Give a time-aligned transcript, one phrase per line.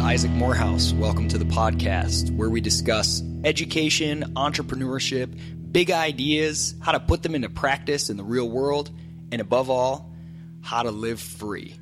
[0.00, 0.92] Isaac Morehouse.
[0.92, 5.38] Welcome to the podcast where we discuss education, entrepreneurship,
[5.70, 8.90] big ideas, how to put them into practice in the real world,
[9.30, 10.12] and above all,
[10.62, 11.78] how to live free.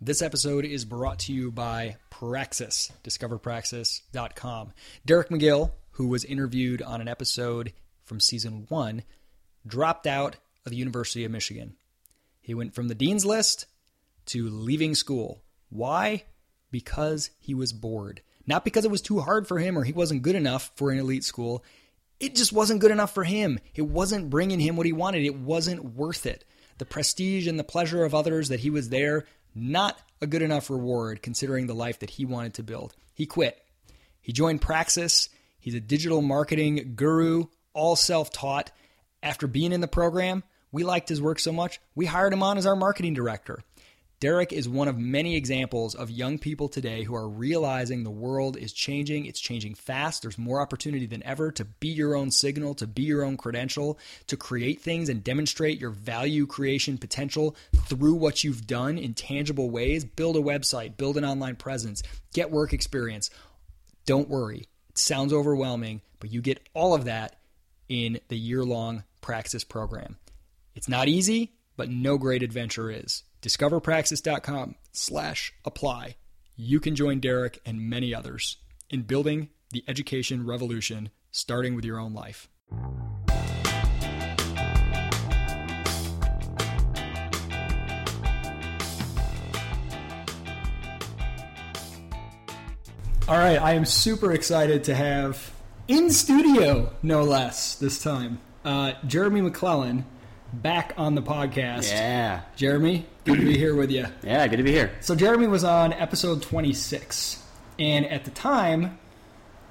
[0.00, 4.72] This episode is brought to you by Praxis, discoverpraxis.com.
[5.06, 7.72] Derek Magill, who was interviewed on an episode
[8.02, 9.04] from season one,
[9.66, 10.36] dropped out
[10.66, 11.76] of the University of Michigan.
[12.40, 13.66] He went from the dean's list
[14.26, 15.42] to leaving school.
[15.70, 16.24] Why?
[16.72, 18.20] Because he was bored.
[18.44, 20.98] Not because it was too hard for him or he wasn't good enough for an
[20.98, 21.64] elite school.
[22.18, 23.60] It just wasn't good enough for him.
[23.74, 25.22] It wasn't bringing him what he wanted.
[25.22, 26.44] It wasn't worth it.
[26.78, 30.70] The prestige and the pleasure of others that he was there, not a good enough
[30.70, 32.96] reward considering the life that he wanted to build.
[33.14, 33.62] He quit.
[34.20, 35.28] He joined Praxis.
[35.60, 38.72] He's a digital marketing guru, all self taught.
[39.22, 42.58] After being in the program, we liked his work so much, we hired him on
[42.58, 43.62] as our marketing director.
[44.22, 48.56] Derek is one of many examples of young people today who are realizing the world
[48.56, 49.26] is changing.
[49.26, 50.22] It's changing fast.
[50.22, 53.98] There's more opportunity than ever to be your own signal, to be your own credential,
[54.28, 57.56] to create things and demonstrate your value creation potential
[57.86, 60.04] through what you've done in tangible ways.
[60.04, 63.28] Build a website, build an online presence, get work experience.
[64.06, 64.68] Don't worry.
[64.90, 67.40] It sounds overwhelming, but you get all of that
[67.88, 70.16] in the year long Praxis program.
[70.76, 76.16] It's not easy, but no great adventure is discoverpraxis.com slash apply.
[76.56, 78.56] You can join Derek and many others
[78.88, 82.48] in building the education revolution, starting with your own life.
[93.28, 95.52] All right, I am super excited to have
[95.88, 100.04] in studio, no less, this time, uh, Jeremy McLellan
[100.52, 101.90] back on the podcast.
[101.90, 102.42] Yeah.
[102.56, 104.06] Jeremy, good to be here with you.
[104.22, 104.92] Yeah, good to be here.
[105.00, 107.42] So Jeremy was on episode 26,
[107.78, 108.98] and at the time,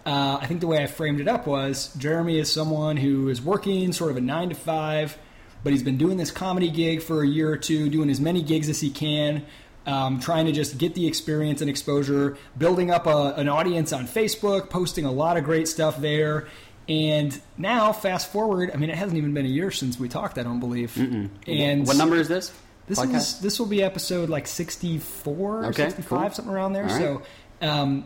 [0.05, 3.41] uh, I think the way I framed it up was Jeremy is someone who is
[3.41, 5.17] working sort of a nine to five,
[5.63, 8.41] but he's been doing this comedy gig for a year or two, doing as many
[8.41, 9.45] gigs as he can.
[9.83, 14.05] Um, trying to just get the experience and exposure, building up a, an audience on
[14.05, 16.47] Facebook, posting a lot of great stuff there,
[16.91, 18.71] and now, fast forward.
[18.73, 20.37] I mean, it hasn't even been a year since we talked.
[20.37, 20.91] I don't believe.
[20.95, 21.29] Mm-mm.
[21.47, 22.51] And what number is this?
[22.87, 26.29] This is this will be episode like sixty four, Okay, 65, cool.
[26.31, 26.83] something around there.
[26.85, 26.97] Right.
[26.99, 27.21] So,
[27.61, 28.05] um,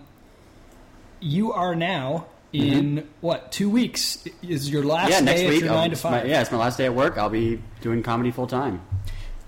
[1.20, 5.28] you are now in what two weeks is your last Mm-hmm.
[5.28, 5.62] yeah, next week.
[5.64, 6.28] your nine to it's my- five?
[6.28, 7.18] yeah, it's my last day at work.
[7.18, 8.82] I'll be doing comedy full time.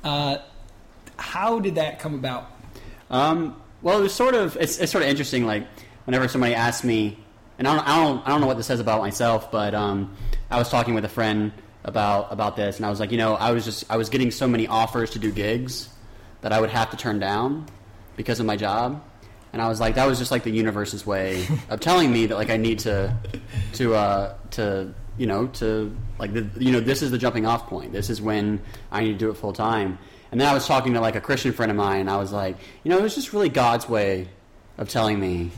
[0.04, 0.38] Uh,
[1.18, 2.50] how did that come about?
[3.09, 5.46] Um, well, it was sort of it's, it's sort of interesting.
[5.46, 5.68] Like
[6.06, 7.18] whenever somebody asks me,
[7.57, 10.16] and I don't, I don't I don't know what this says about myself, but um,
[10.50, 11.51] I was talking with a friend
[11.84, 14.31] about about this, and I was like, you know, I was just I was getting
[14.31, 15.90] so many offers to do gigs
[16.41, 17.66] that I would have to turn down
[18.16, 19.03] because of my job.
[19.53, 22.35] And I was like, that was just like the universe's way of telling me that
[22.35, 23.16] like I need to
[23.74, 27.68] to uh, to you know to like the, you know this is the jumping off
[27.68, 27.91] point.
[27.91, 29.97] This is when I need to do it full time.
[30.31, 32.01] And then I was talking to like a Christian friend of mine.
[32.01, 34.28] And I was like, you know, it was just really God's way
[34.78, 35.51] of telling me.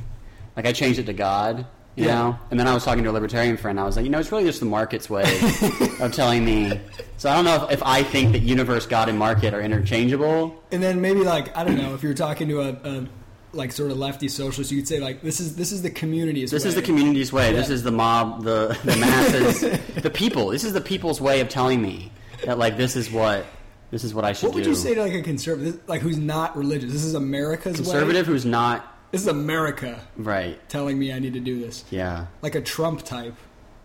[0.56, 1.66] Like I changed it to God,
[2.00, 2.16] you Yeah.
[2.16, 2.40] know.
[2.52, 3.80] And then I was talking to a libertarian friend.
[3.80, 5.24] I was like, you know, it's really just the market's way
[6.00, 6.80] of telling me.
[7.18, 10.62] So I don't know if, if I think that universe, God, and market are interchangeable.
[10.72, 13.08] And then maybe like I don't know if you're talking to a, a
[13.52, 16.52] like sort of lefty socialist, you could say like this is this is the community's.
[16.52, 16.70] This way.
[16.70, 17.52] is the community's way.
[17.52, 19.62] This is the mob, the the masses,
[20.04, 20.50] the people.
[20.50, 22.12] This is the people's way of telling me
[22.46, 23.46] that like this is what
[23.92, 24.48] this is what I should do.
[24.50, 24.70] What would do.
[24.70, 26.92] you say to like a conservative, like who's not religious?
[26.92, 28.34] This is America's Conservative way.
[28.34, 30.60] who's not This is America right.
[30.70, 32.28] telling me I need to do this, Yeah.
[32.42, 33.36] like a Trump type.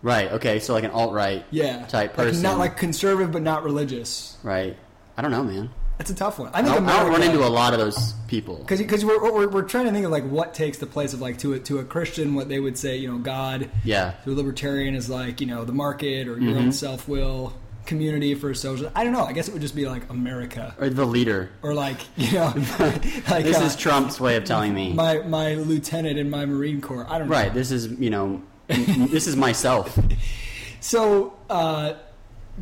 [0.01, 0.31] Right.
[0.33, 0.59] Okay.
[0.59, 1.43] So like an alt right.
[1.49, 2.43] Yeah, Type Like, person.
[2.43, 4.37] not like conservative but not religious.
[4.43, 4.77] Right.
[5.17, 5.71] I don't know, man.
[5.97, 6.49] That's a tough one.
[6.53, 8.57] I I think don't, I don't run into a lot of those people.
[8.57, 11.21] because because we're, we're we're trying to think of like what takes the place of
[11.21, 14.11] like to a to a Christian what they would say you know God Yeah.
[14.25, 16.57] to a libertarian is like you know the market or your Mm-hmm.
[16.65, 17.53] own self will
[17.85, 20.75] community for a social I don't know I guess it would just be like America
[20.79, 21.49] Or the leader.
[21.61, 22.47] or like you know
[22.79, 24.93] like This uh, is Trump's way of telling me.
[24.93, 27.53] my my lieutenant in my Marine Corps I don't know Right.
[27.53, 28.41] This is you know.
[28.67, 29.97] this is myself.
[30.79, 31.93] so uh,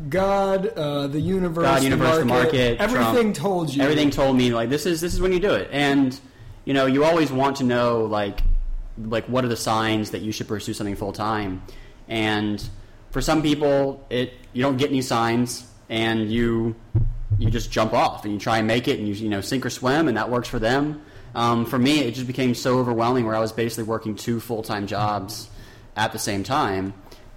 [0.08, 4.52] God uh, the universe God, universe, the market, everything Trump, told you Everything told me
[4.52, 6.18] like this is this is when you do it, and
[6.64, 8.40] you know you always want to know like
[8.98, 11.62] like what are the signs that you should pursue something full time,
[12.08, 12.68] and
[13.14, 16.74] for some people it you don't get any signs and you
[17.38, 19.64] you just jump off and you try and make it and you you know sink
[19.64, 21.00] or swim and that works for them.
[21.36, 24.62] Um, for me, it just became so overwhelming where I was basically working two full
[24.64, 25.48] time jobs
[25.96, 26.92] at the same time.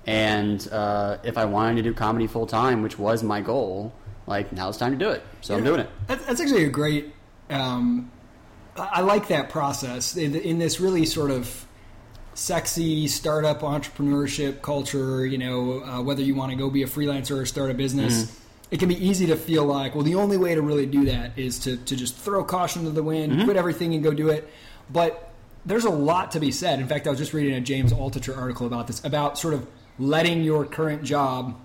[0.08, 3.94] And uh, if I wanted to do comedy full time, which was my goal,
[4.26, 5.24] like now it's time to do it.
[5.42, 5.90] So I'm doing it.
[6.08, 7.14] That's, that's actually a great
[7.52, 8.12] um,
[8.76, 11.67] I like that process in, in this really sort of
[12.38, 15.26] sexy startup entrepreneurship culture.
[15.26, 18.24] You know, uh, whether you want to go be a freelancer or start a business.
[18.26, 18.44] Mm-hmm.
[18.70, 21.40] It can be easy to feel like, well, the only way to really do that
[21.40, 23.46] is to, to just throw caution to the wind, Mm-hmm.
[23.46, 24.46] quit everything, and go do it.
[24.92, 25.32] But
[25.66, 26.80] there's a lot to be said.
[26.82, 29.66] In fact, I was just reading a James Altucher article about this, about sort of
[29.98, 31.58] letting your current job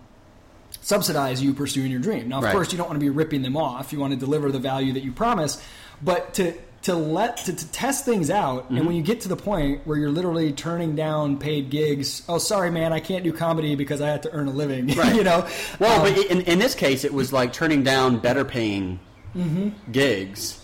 [0.80, 2.28] subsidize you pursuing your dream.
[2.28, 2.52] Now, of Right.
[2.52, 3.92] course, you don't want to be ripping them off.
[3.92, 5.60] You want to deliver the value that you promise,
[6.02, 8.76] but to to let to, to test things out, Mm-hmm.
[8.76, 12.38] and when you get to the point where you're literally turning down paid gigs, oh,
[12.38, 14.88] sorry, man, I can't do comedy because I had to earn a living.
[14.96, 15.14] Right.
[15.14, 15.46] you know,
[15.79, 18.99] Well, Um, but in, in this case, it was like turning down better paying
[19.37, 19.70] Mm-hmm.
[19.93, 20.58] gigs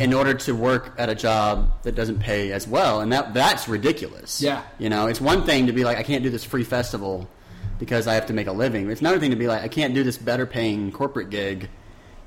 [0.00, 3.68] in order to work at a job that doesn't pay as well, and that that's
[3.68, 4.40] ridiculous.
[4.40, 4.62] Yeah.
[4.78, 7.28] you know, it's one thing to be like, I can't do this free festival
[7.80, 8.88] because I have to make a living.
[8.90, 11.68] It's another thing to be like, I can't do this better paying corporate gig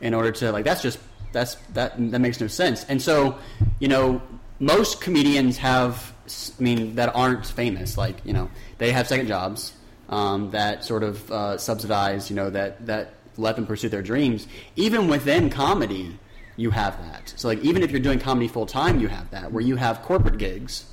[0.01, 0.65] in order to like.
[0.65, 0.99] That's just
[1.31, 2.85] that's that that makes no sense.
[2.89, 3.37] And so,
[3.79, 4.21] you know,
[4.59, 7.97] most comedians have, I mean, that aren't famous.
[7.97, 9.73] Like, you know, they have second jobs
[10.09, 14.47] um, that sort of uh, subsidize, you know, that that let them pursue their dreams.
[14.75, 16.17] Even within comedy,
[16.57, 17.33] you have that.
[17.35, 20.01] So, like, even if you're doing comedy full time, you have that, where you have
[20.03, 20.85] corporate gigs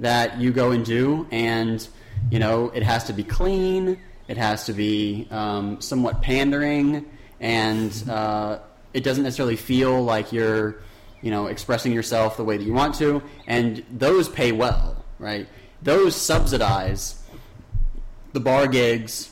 [0.00, 1.86] that you go and do, and
[2.30, 3.98] you know, it has to be clean.
[4.26, 7.06] It has to be um, somewhat pandering,
[7.40, 8.58] and uh,
[8.94, 10.76] it doesn't necessarily feel like you're,
[11.20, 13.22] you know, expressing yourself the way that you want to.
[13.46, 15.48] And those pay well, right?
[15.82, 17.22] Those subsidize
[18.32, 19.30] the bar gigs,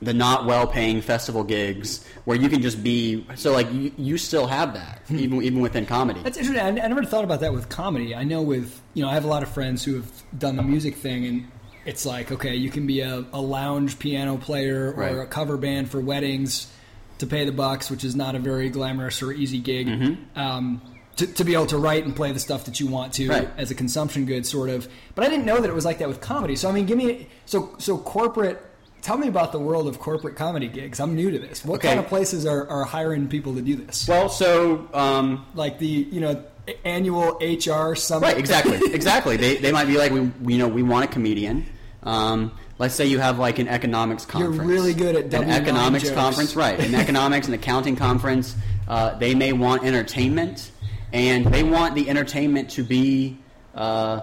[0.00, 3.26] the not well-paying festival gigs, where you can just be.
[3.34, 5.18] So, like, you, you still have that, hmm.
[5.18, 6.20] even even within comedy.
[6.22, 6.62] That's interesting.
[6.80, 8.14] I, I never thought about that with comedy.
[8.14, 10.62] I know with you know I have a lot of friends who have done the
[10.62, 11.48] music thing, and
[11.84, 15.18] it's like okay, you can be a, a lounge piano player or Right.
[15.18, 16.70] a cover band for weddings
[17.18, 19.86] to pay the bucks, which is not a very glamorous or easy gig.
[19.86, 20.38] Mm-hmm.
[20.38, 20.82] Um,
[21.16, 23.48] to, to be able to write and play the stuff that you want to Right.
[23.56, 24.88] as a consumption good, sort of.
[25.14, 26.56] But I didn't know that it was like that with comedy.
[26.56, 28.60] So I mean, give me so so corporate.
[29.00, 30.98] Tell me about the world of corporate comedy gigs.
[30.98, 31.64] I'm new to this.
[31.64, 31.88] What Okay.
[31.88, 34.08] kind of places are, are hiring people to do this?
[34.08, 36.42] Well, so um, like the you know
[36.84, 38.26] annual HR summit.
[38.26, 39.36] Right, exactly, exactly.
[39.36, 41.66] They, they might be like, we, we- you know, we want a comedian.
[42.02, 44.56] Um, let's say you have like an economics conference.
[44.56, 46.14] You're really good at an W9 economics jokes.
[46.14, 46.78] conference, right?
[46.78, 48.56] An economics and accounting conference.
[48.88, 50.70] Uh, they may want entertainment,
[51.12, 53.38] and they want the entertainment to be
[53.74, 54.22] uh,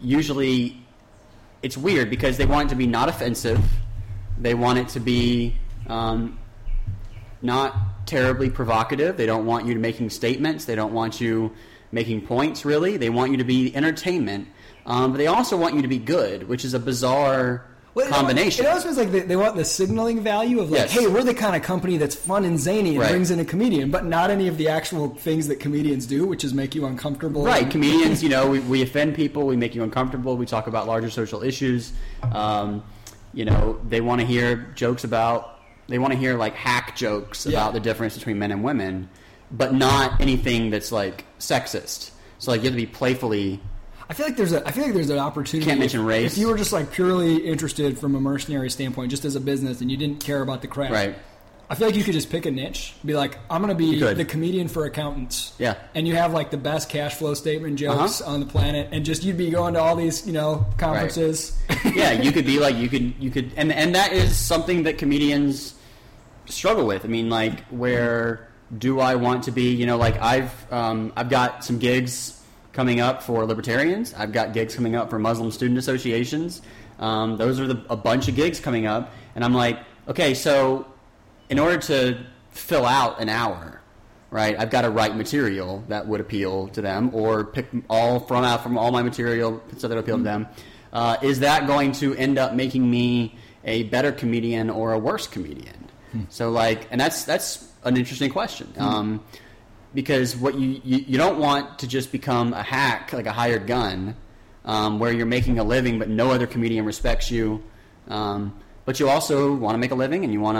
[0.00, 0.82] usually.
[1.60, 3.60] It's weird because they want it to be not offensive.
[4.38, 5.56] They want it to be
[5.88, 6.38] um,
[7.42, 9.16] not terribly provocative.
[9.16, 10.66] They don't want you to making statements.
[10.66, 11.52] They don't want you
[11.90, 12.64] making points.
[12.64, 14.46] Really, they want you to be entertainment.
[14.86, 18.64] Um, but they also want you to be good, which is a bizarre Well, combination.
[18.64, 20.92] It almost feels like they, they want the signaling value of like, Yes.
[20.92, 23.10] hey, we're the kind of company that's fun and zany and Right.
[23.10, 26.44] brings in a comedian, but not any of the actual things that comedians do, which
[26.44, 27.44] is make you uncomfortable.
[27.44, 30.66] Right, and- comedians, you know, we, we offend people, we make you uncomfortable, we talk
[30.68, 31.92] about larger social issues.
[32.32, 32.84] Um,
[33.34, 35.58] you know, they want to hear jokes about,
[35.88, 37.58] they want to hear like hack jokes Yeah.
[37.58, 39.08] about the difference between men and women,
[39.50, 42.10] but not anything that's like sexist.
[42.38, 43.60] So like you have to be playfully,
[44.10, 45.66] I feel like there's a I feel like there's an opportunity.
[45.68, 46.32] Can't mention if, race.
[46.32, 49.80] If you were just like purely interested from a mercenary standpoint, just as a business,
[49.80, 51.16] and you didn't care about the craft, right?
[51.70, 54.00] I feel like you could just pick a niche, be like, I'm going to be
[54.14, 55.52] the comedian for accountants.
[55.58, 55.74] Yeah.
[55.94, 58.32] And you have like the best cash flow statement jokes Uh-huh.
[58.32, 61.54] on the planet, and just you'd be going to all these, you know, conferences.
[61.94, 64.96] yeah, you could be like you could you could and and that is something that
[64.96, 65.74] comedians
[66.46, 67.04] struggle with.
[67.04, 68.48] I mean, like where
[68.78, 69.74] do I want to be?
[69.74, 72.37] You know, like I've um, I've got some gigs
[72.78, 74.14] coming up for libertarians.
[74.14, 76.62] I've got gigs coming up for Muslim student associations.
[77.00, 80.86] Um, those are the, a bunch of gigs coming up, and I'm like, okay, so
[81.48, 83.80] in order to fill out an hour,
[84.30, 84.54] right?
[84.56, 88.62] I've got to write material that would appeal to them, or pick all from out
[88.62, 90.46] from all my material stuff that would appeal to them.
[90.92, 95.26] Uh, is that going to end up making me a better comedian or a worse
[95.26, 95.90] comedian?
[96.28, 98.72] So, like, and that's that's an interesting question.
[98.78, 99.24] Um,
[99.94, 103.66] because what you, you you don't want to just become a hack like a hired
[103.66, 104.14] gun
[104.64, 107.62] um, where you're making a living but no other comedian respects you
[108.08, 108.54] um,
[108.84, 110.56] but you also want to make a living and you want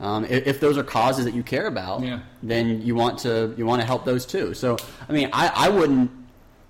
[0.00, 2.20] to um, if, if those are causes that you care about Yeah.
[2.42, 4.76] then you want to you want to help those too so
[5.08, 6.10] I mean I, I wouldn't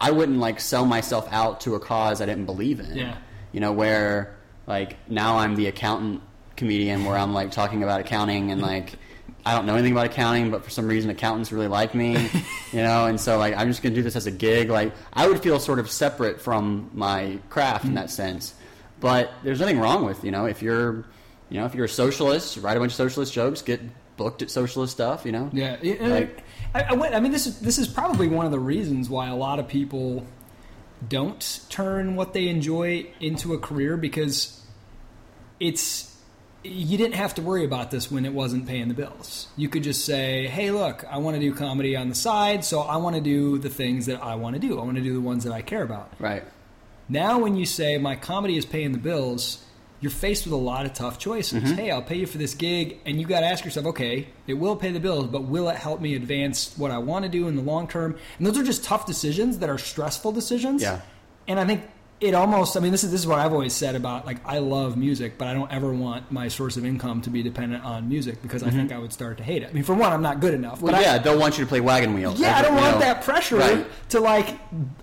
[0.00, 3.16] I wouldn't like sell myself out to a cause I didn't believe in Yeah.
[3.52, 4.34] you know where
[4.66, 6.22] like now I'm the accountant
[6.56, 8.94] comedian where I'm like talking about accounting and like
[9.44, 12.12] I don't know anything about accounting, but for some reason accountants really like me,
[12.72, 14.70] you know, and so like I'm just gonna do this as a gig.
[14.70, 18.10] Like I would feel sort of separate from my craft in that mm-hmm.
[18.10, 18.54] sense.
[19.00, 21.04] But there's nothing wrong with you know if you're
[21.48, 23.80] you know if you're a socialist, write a bunch of socialist jokes, get
[24.16, 25.24] booked at socialist stuff.
[25.24, 25.50] You know.
[25.52, 26.44] Yeah, Yeah, Like-
[26.74, 27.14] I, I went.
[27.14, 29.66] I mean, this is this is probably one of the reasons why a lot of
[29.66, 30.26] people
[31.08, 34.60] don't turn what they enjoy into a career because
[35.58, 36.09] it's
[36.62, 39.48] you didn't have to worry about this when it wasn't paying the bills.
[39.56, 42.80] You could just say, "Hey, look, I want to do comedy on the side, so
[42.80, 44.78] I want to do the things that I want to do.
[44.78, 46.44] I want to do the ones that I care about." Right.
[47.08, 49.64] Now, when you say my comedy is paying the bills,
[50.00, 51.62] you're faced with a lot of tough choices.
[51.62, 51.74] Mm-hmm.
[51.74, 54.54] Hey, I'll pay you for this gig, and you got to ask yourself, okay, it
[54.54, 57.48] will pay the bills, but will it help me advance what I want to do
[57.48, 58.16] in the long term?
[58.38, 60.82] And those are just tough decisions that are stressful decisions.
[60.82, 61.00] Yeah.
[61.48, 61.82] And I think
[62.20, 64.58] it almost, I mean, this is this is what I've always said about like I
[64.58, 68.08] love music, but I don't ever want my source of income to be dependent on
[68.10, 69.70] music because I think I would start to hate it.
[69.70, 70.76] I mean, for one, I'm not good enough.
[70.76, 70.84] Mm-hmm.
[70.84, 72.34] Well, but I- yeah, they'll want you to play wagon wheel.
[72.36, 73.00] yeah, I don't want know.
[73.00, 73.86] that pressure Right.
[74.10, 74.54] to like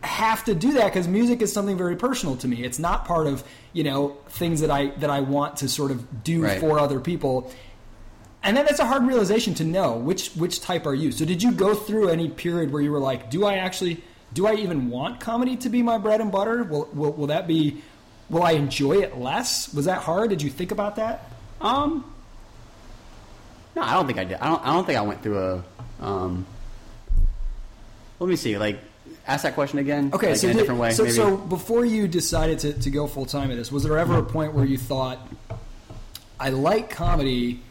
[0.03, 2.63] have to do that because music is something very personal to me.
[2.63, 3.43] It's not part of
[3.73, 6.59] you know things that I that I want to sort of do Right.
[6.59, 7.51] for other people.
[8.43, 11.11] And then that's a hard realization to know which which type are you.
[11.11, 14.03] So did you go through any period where you were like, do I actually
[14.33, 16.63] do I even want comedy to be my bread and butter?
[16.63, 17.81] Will will, will that be
[18.29, 19.73] will I enjoy it less?
[19.73, 20.29] Was that hard?
[20.29, 21.31] Did you think about that?
[21.61, 22.03] Um,
[23.75, 24.37] no, I don't think I did.
[24.37, 24.65] I don't.
[24.65, 25.63] I don't think I went through a.
[26.01, 26.45] Um,
[28.19, 28.57] let me see.
[28.57, 28.79] Like,
[29.27, 30.11] ask that question again.
[30.13, 30.91] Okay, like so in a did- different way.
[30.91, 34.17] So, so before you decided to, to go full time at this, was there ever
[34.17, 35.19] a point where you thought,
[36.39, 37.61] I like comedy,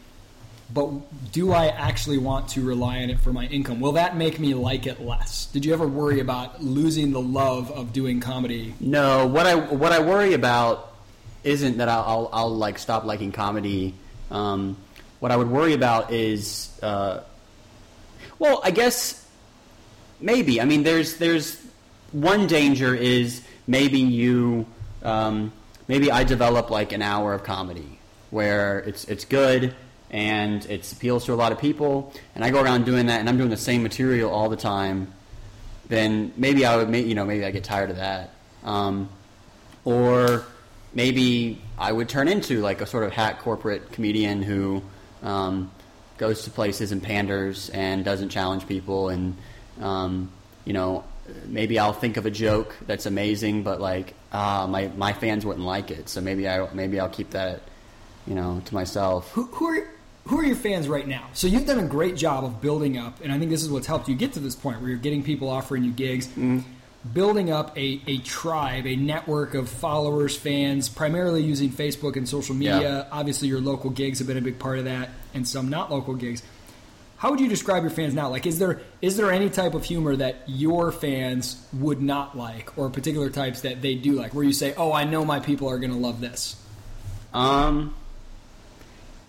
[0.73, 3.81] but do I actually want to rely on it for my income?
[3.81, 5.47] Will that make me like it less?
[5.47, 8.75] Did you ever worry about losing the love of doing comedy?
[8.81, 10.93] No, what I what I worry about
[11.45, 13.95] isn't that I'll I'll, I'll like stop liking comedy.
[14.31, 14.77] Um,
[15.21, 17.21] what I would worry about is, uh,
[18.39, 19.25] well, I guess
[20.21, 20.61] maybe.
[20.61, 21.65] I mean, there's there's
[22.11, 24.67] one danger is maybe you
[25.05, 25.53] um,
[25.87, 29.75] maybe I develop like an hour of comedy where it's it's good
[30.11, 33.29] and it appeals to a lot of people, and I go around doing that, and
[33.29, 35.13] I'm doing the same material all the time
[35.89, 38.31] then maybe I would, you know, maybe I get tired of that.
[38.65, 39.09] Um,
[39.85, 40.45] or
[40.93, 44.83] maybe I would turn into like a sort of hack corporate comedian who
[45.23, 45.71] um,
[46.19, 49.11] goes to places and panders and doesn't challenge people.
[49.11, 49.37] And,
[49.81, 50.31] um,
[50.65, 51.05] you know,
[51.47, 55.67] maybe I'll think of a joke that's amazing, but like, ah, my, my fans wouldn't
[55.67, 56.09] like it.
[56.09, 57.63] So maybe I, maybe I'll keep that,
[58.27, 59.31] you know, to myself.
[59.33, 59.89] Who, who are
[60.27, 61.29] who are your fans right now?
[61.33, 63.87] So you've done a great job of building up, and I think this is what's
[63.87, 66.29] helped you get to this point where you're getting people offering you gigs,
[67.13, 72.55] building up a, a tribe, a network of followers, fans, primarily using Facebook and social
[72.55, 72.81] media.
[72.81, 73.05] Yeah.
[73.13, 76.15] Obviously, your local gigs have been a big part of that, and some not local
[76.15, 76.43] gigs.
[77.19, 78.29] How would you describe your fans now?
[78.29, 82.77] Like, is there is there any type of humor that your fans would not like,
[82.77, 85.69] or particular types that they do like, where you say, "Oh, I know my people
[85.69, 86.57] are going to love this."
[87.33, 87.95] Um,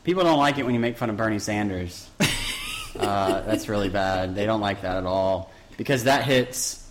[0.07, 2.09] people don't like it when you make fun of Bernie Sanders.
[2.99, 4.35] uh, that's really bad.
[4.35, 6.89] They don't like that at all because that hits.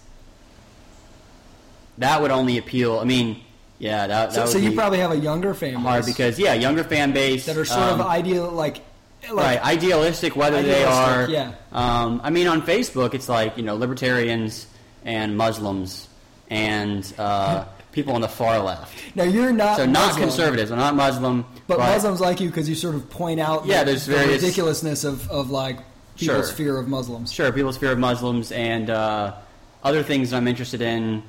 [1.96, 2.99] That would only appeal.
[2.99, 3.40] I mean,
[3.78, 6.38] yeah, that, that So, would so you probably have a younger fan hard base because
[6.38, 8.82] yeah, younger fan base that are sort um, of ideal, like,
[9.30, 11.52] like right idealistic whether they are yeah.
[11.73, 14.68] um, i mean on facebook it's like you know libertarians
[15.04, 16.08] and muslims
[16.49, 17.64] and uh,
[17.96, 18.94] people on the far left.
[19.16, 22.68] Now you're not so not Muslim, conservatives i'm not muslim but, Muslims like you because
[22.68, 25.78] you sort of point out Yeah, the, there's the various- ridiculousness of, of like
[26.16, 26.56] people's Sure.
[26.56, 27.32] fear of Muslims.
[27.32, 29.34] sure people's fear of muslims and uh,
[29.82, 31.22] other things that i'm interested in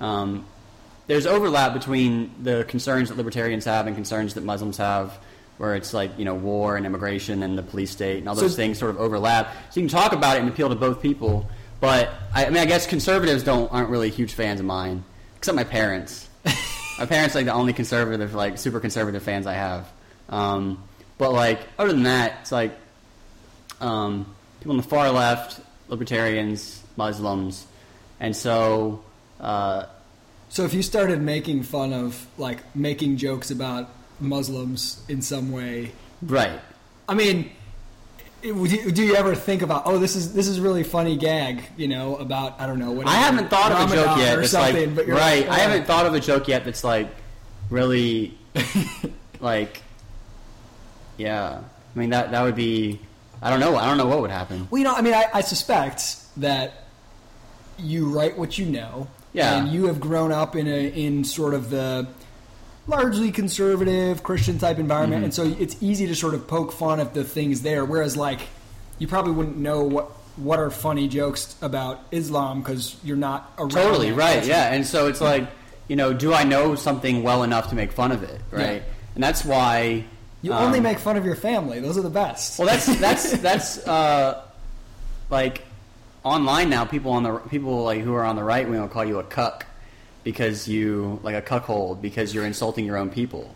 [0.00, 0.46] um,
[1.08, 5.18] there's overlap between the concerns that libertarians have and concerns that muslims have
[5.58, 8.40] where it's like you know war and immigration and the police state and all So-
[8.40, 9.52] those things sort of overlap.
[9.70, 11.48] So you can talk about it and appeal to both people
[11.80, 15.04] but I, I mean i guess conservatives don't aren't really huge fans of mine
[15.44, 16.26] except my parents.
[16.98, 19.86] My parents are like the only conservative like super conservative fans i have.
[20.30, 20.82] Um,
[21.18, 22.72] but like other than that it's like
[23.78, 27.66] um, people on the far left, libertarians, Muslims,
[28.20, 29.04] and so
[29.38, 29.84] uh,
[30.48, 35.92] So if you started making fun of like making jokes about Muslims in some way,
[36.22, 36.58] right.
[37.06, 37.50] I mean, it- would you-
[38.52, 42.16] do you ever think about oh this is this is really funny gag you know
[42.16, 44.38] about I don't know what I haven't thought of a joke yet.
[44.38, 45.48] or something like but you're right.
[45.48, 45.68] like, I oh.
[45.68, 47.08] haven't thought of a joke yet that's like
[47.70, 48.36] really
[49.40, 49.82] like
[51.16, 51.60] yeah.
[51.94, 53.00] I mean that that would be
[53.44, 53.76] I don't know.
[53.76, 54.68] I don't know what would happen.
[54.70, 56.86] Well, you know, I mean, I, I suspect that
[57.78, 59.58] you write what you know, Yeah.
[59.58, 62.06] and you have grown up in a in sort of the
[62.86, 65.24] largely conservative Christian type environment, Mm-hmm.
[65.24, 67.84] and so it's easy to sort of poke fun at the things there.
[67.84, 68.40] Whereas, like,
[68.98, 73.70] you probably wouldn't know what what are funny jokes about Islam because you're not around
[73.70, 74.44] Totally right.
[74.44, 75.46] Yeah, and so it's like
[75.86, 78.40] you know, do I know something well enough to make fun of it?
[78.50, 78.92] Right, Yeah.
[79.14, 80.04] and that's why
[80.42, 81.78] You only Um, make fun of your family.
[81.80, 82.58] Those are the best.
[82.58, 84.42] Well, that's that's that's uh,
[85.30, 85.62] like
[86.24, 86.84] online now.
[86.84, 89.24] People on the people like who are on the right wing will call you a
[89.24, 89.66] cuck
[90.24, 93.54] because you like a cuckold because you're insulting your own people.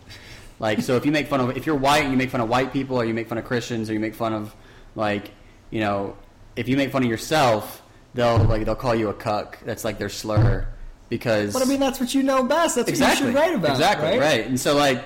[0.59, 2.49] Like so, if you make fun of if you're white and you make fun of
[2.49, 4.55] white people, or you make fun of Christians, or you make fun of
[4.95, 5.31] like
[5.71, 6.15] you know
[6.55, 7.81] if you make fun of yourself,
[8.13, 9.57] they'll like they'll call you a cuck.
[9.65, 10.67] That's like their slur
[11.09, 12.75] because but I mean, that's what you know best.
[12.75, 13.71] That's exactly what you should write about.
[13.71, 14.45] exactly right?
[14.45, 15.03] and so like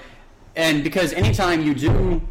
[0.56, 2.22] and because anytime you do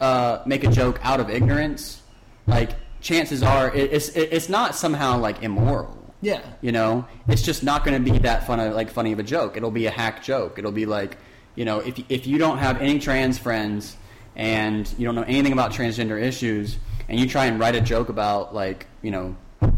[0.00, 2.02] uh, make a joke out of ignorance
[2.46, 6.40] like chances are it, it's it, it's not somehow like immoral Yeah.
[6.60, 7.06] you know?
[7.28, 9.56] It's just not going to be that fun of, like funny of a joke.
[9.56, 10.58] It'll be a hack joke.
[10.58, 11.18] It'll be like
[11.54, 13.96] you know if if you don't have any trans friends
[14.36, 16.78] and you don't know anything about transgender issues
[17.08, 19.36] and you try and write a joke about like you know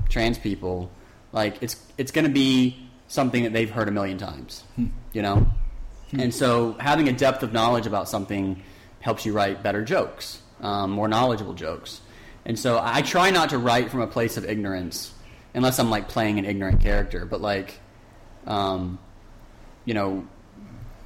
[0.08, 0.90] trans people
[1.32, 4.64] like it's it's going to be something that they've heard a million times
[5.12, 5.46] you know?
[6.12, 8.62] And so having a depth of knowledge about something
[9.00, 12.00] helps you write better jokes um, more knowledgeable jokes.
[12.44, 15.12] And so i try not to write from a place of ignorance
[15.56, 17.80] unless i'm like playing an ignorant character but like
[18.46, 18.98] um,
[19.84, 20.24] you know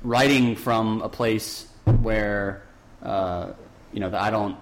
[0.02, 1.66] writing from a place
[2.02, 2.62] where
[3.02, 3.52] uh,
[3.92, 4.57] you know that i don't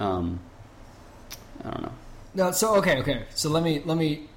[0.00, 0.40] um,
[1.64, 1.92] i don't know
[2.34, 3.24] No, so okay, okay.
[3.34, 4.28] So let me let me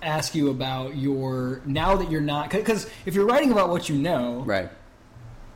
[0.00, 3.96] ask you about your now that you're not because if you're writing about what you
[3.96, 4.70] know, right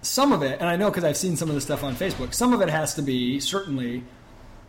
[0.03, 2.35] some of it, and I know because I've seen some of the stuff on Facebook,
[2.35, 4.03] some of it has to be certainly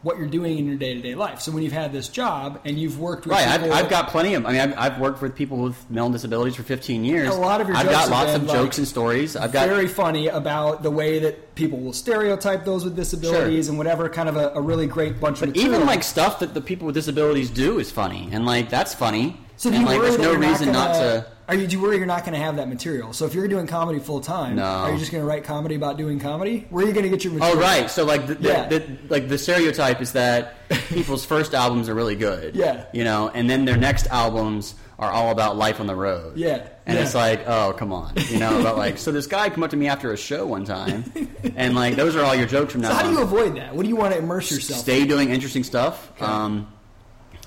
[0.03, 1.41] what you're doing in your day to day life.
[1.41, 4.33] So when you've had this job and you've worked with Right, I've, I've got plenty
[4.33, 4.45] of.
[4.45, 7.29] I mean, I've, I've worked with people with mental disabilities for 15 years.
[7.29, 9.35] A lot of your I've got lots been, of like, jokes and stories.
[9.35, 13.71] I've got very funny about the way that people will stereotype those with disabilities Sure.
[13.71, 15.75] and whatever kind of a, a really great bunch of But material.
[15.75, 19.37] even like stuff that the people with disabilities do is funny, and like that's funny.
[19.57, 21.27] So and you like there's no reason not, not, gonna, to.
[21.51, 21.67] Are you?
[21.67, 23.11] Do you worry you're not going to have that material?
[23.11, 24.63] So if you're doing comedy full time, No.
[24.63, 26.65] are you just going to write comedy about doing comedy?
[26.69, 27.57] Where are you going to get your material?
[27.57, 28.67] Oh right, so like the, the, Yeah.
[28.69, 30.53] the like the stereotype is that
[30.87, 32.55] people's first albums are really good.
[32.55, 32.85] Yeah.
[32.93, 36.37] you know, and then their next albums are all about life on the road.
[36.37, 36.67] Yeah.
[36.85, 37.03] and Yeah.
[37.03, 39.75] it's like, oh come on, you know, but like, so this guy came up to
[39.77, 41.03] me after a show one time,
[41.57, 43.11] and like those are all your jokes from now So how on.
[43.13, 43.75] do you avoid that?
[43.75, 44.79] What do you want to immerse yourself?
[44.79, 46.13] stay doing interesting stuff.
[46.21, 46.71] Um,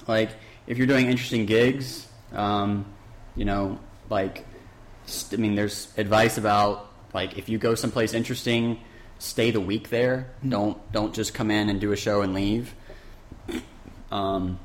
[0.06, 0.28] like
[0.66, 2.84] if you're doing interesting gigs, um,
[3.36, 3.78] you know,
[4.10, 4.44] like
[5.06, 8.80] st- I mean, there's advice about like if you go someplace interesting,
[9.18, 10.30] stay the week there.
[10.48, 12.74] Don't don't just come in and do a show and leave.
[14.10, 14.58] Um,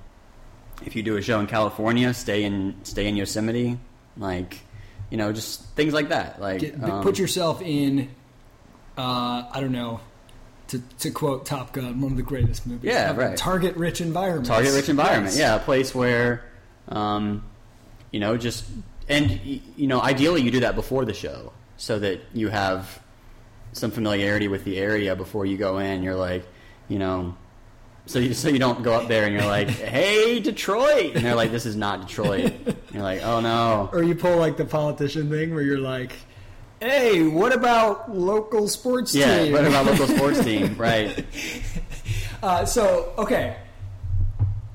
[0.85, 3.77] if you do a show in California, stay in stay in Yosemite.
[4.17, 4.59] Like,
[5.09, 6.41] you know, just things like that.
[6.41, 8.09] Like, Get, um, put yourself in.
[8.97, 10.01] Uh, I don't know.
[10.69, 12.91] To, to quote Top Gun, one of the greatest movies.
[12.91, 13.21] Yeah, ever.
[13.29, 13.35] right.
[13.37, 14.45] Target rich environment.
[14.45, 15.39] target rich environment Yes.
[15.39, 16.43] yeah a place where
[16.89, 17.43] um,
[18.11, 18.65] you know just
[19.09, 19.39] and
[19.75, 23.01] you know ideally you do that before the show so that you have
[23.73, 26.03] some familiarity with the area before you go in.
[26.03, 26.45] You're like
[26.87, 27.35] you know
[28.05, 31.15] so you, so you don't go up there and you're like hey detroit.
[31.15, 32.53] And they're like this is not detroit.
[32.65, 33.89] And you're like oh no.
[33.91, 36.13] Or you pull like the politician thing where you're like,
[36.79, 40.75] "Hey, what about local sports yeah team?" what about local sports team?
[40.77, 41.25] Right.
[42.41, 43.57] Uh, so okay,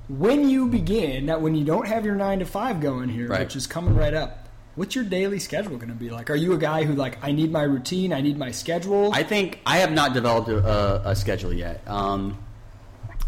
[0.09, 3.41] when you begin that when you don't have your nine to five going here, Right.
[3.41, 6.31] which is coming right up, what's your daily schedule going to be like?
[6.31, 9.13] Are you a guy who like I need my routine, I need my schedule?
[9.15, 11.83] I think I have not developed a, a, schedule yet.
[11.87, 12.39] Um,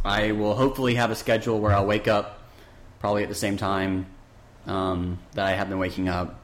[0.05, 2.41] I will hopefully have a schedule where I'll wake up
[3.01, 4.07] probably at the same time
[4.67, 6.41] um, that I have been waking up,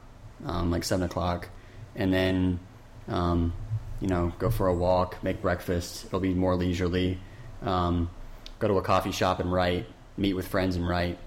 [0.46, 1.48] um, like seven o'clock,
[1.94, 2.60] and then
[3.08, 3.52] um,
[4.00, 6.06] you know go for a walk, make breakfast.
[6.06, 7.18] It'll be more leisurely.
[7.62, 8.10] Um,
[8.58, 9.86] go to a coffee shop and write,
[10.16, 11.18] meet with friends and write,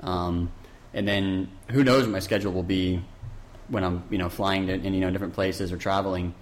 [0.00, 0.52] um,
[0.94, 3.02] and then who knows what my schedule will be
[3.68, 6.34] when I'm you know flying to in you know different places or traveling.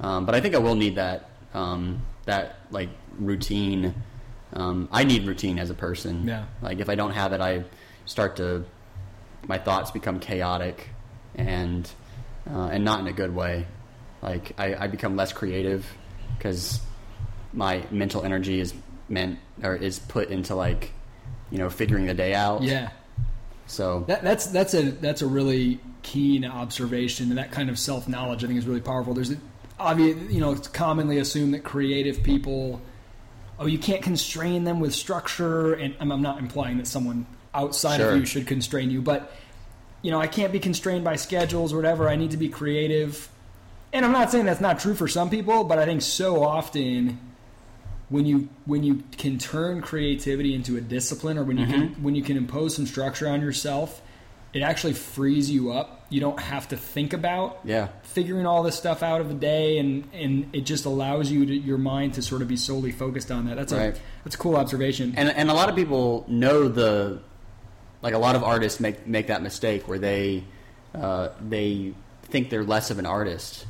[0.00, 3.94] Um, but I think I will need that um, that like routine.
[4.52, 6.26] Um, I need routine as a person.
[6.26, 6.46] Yeah.
[6.62, 7.64] Like if I don't have it, I
[8.06, 8.64] start to
[9.46, 10.88] my thoughts become chaotic
[11.34, 11.90] and
[12.50, 13.66] uh, and not in a good way.
[14.22, 15.86] Like I, I become less creative
[16.36, 16.80] because
[17.52, 18.74] my mental energy is
[19.08, 20.92] meant or is put into like
[21.50, 22.62] you know figuring the day out.
[22.62, 22.90] yeah,
[23.66, 28.08] So that, that's that's a that's a really keen observation, and that kind of self
[28.08, 29.14] knowledge I think is really powerful.
[29.14, 29.32] There's
[29.78, 32.80] obvious, you know, it's commonly assumed that creative people,
[33.58, 37.98] oh, you can't constrain them with structure, and I'm, I'm not implying that someone outside
[37.98, 38.12] Sure.
[38.12, 39.32] of you should constrain you, but
[40.02, 42.08] you know, I can't be constrained by schedules or whatever.
[42.08, 43.28] I need to be creative.
[43.92, 47.18] And I'm not saying that's not true for some people, but I think so often
[48.08, 52.14] when you when you can turn creativity into a discipline or when you can when
[52.14, 54.00] you can impose some structure on yourself,
[54.52, 56.06] it actually frees you up.
[56.10, 57.88] You don't have to think about Yeah.
[58.02, 61.54] figuring all this stuff out of the day, and and it just allows you to
[61.54, 63.56] your mind to sort of be solely focused on that.
[63.56, 63.94] That's a
[64.24, 65.12] that's a cool observation.
[65.16, 67.20] And and a lot of people know the
[68.00, 70.44] like a lot of artists make make that mistake where they
[70.94, 71.92] uh, they
[72.22, 73.66] think they're less of an artist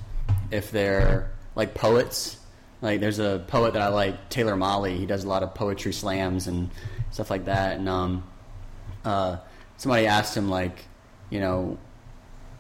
[0.53, 2.37] if they're like poets.
[2.81, 4.97] Like there's a poet that I like, Taylor Mali.
[4.97, 6.71] He does a lot of poetry slams and
[7.11, 7.79] stuff like that.
[7.79, 8.25] And um,
[9.05, 9.39] uh,
[9.77, 10.85] somebody asked him like,
[11.31, 11.79] you know,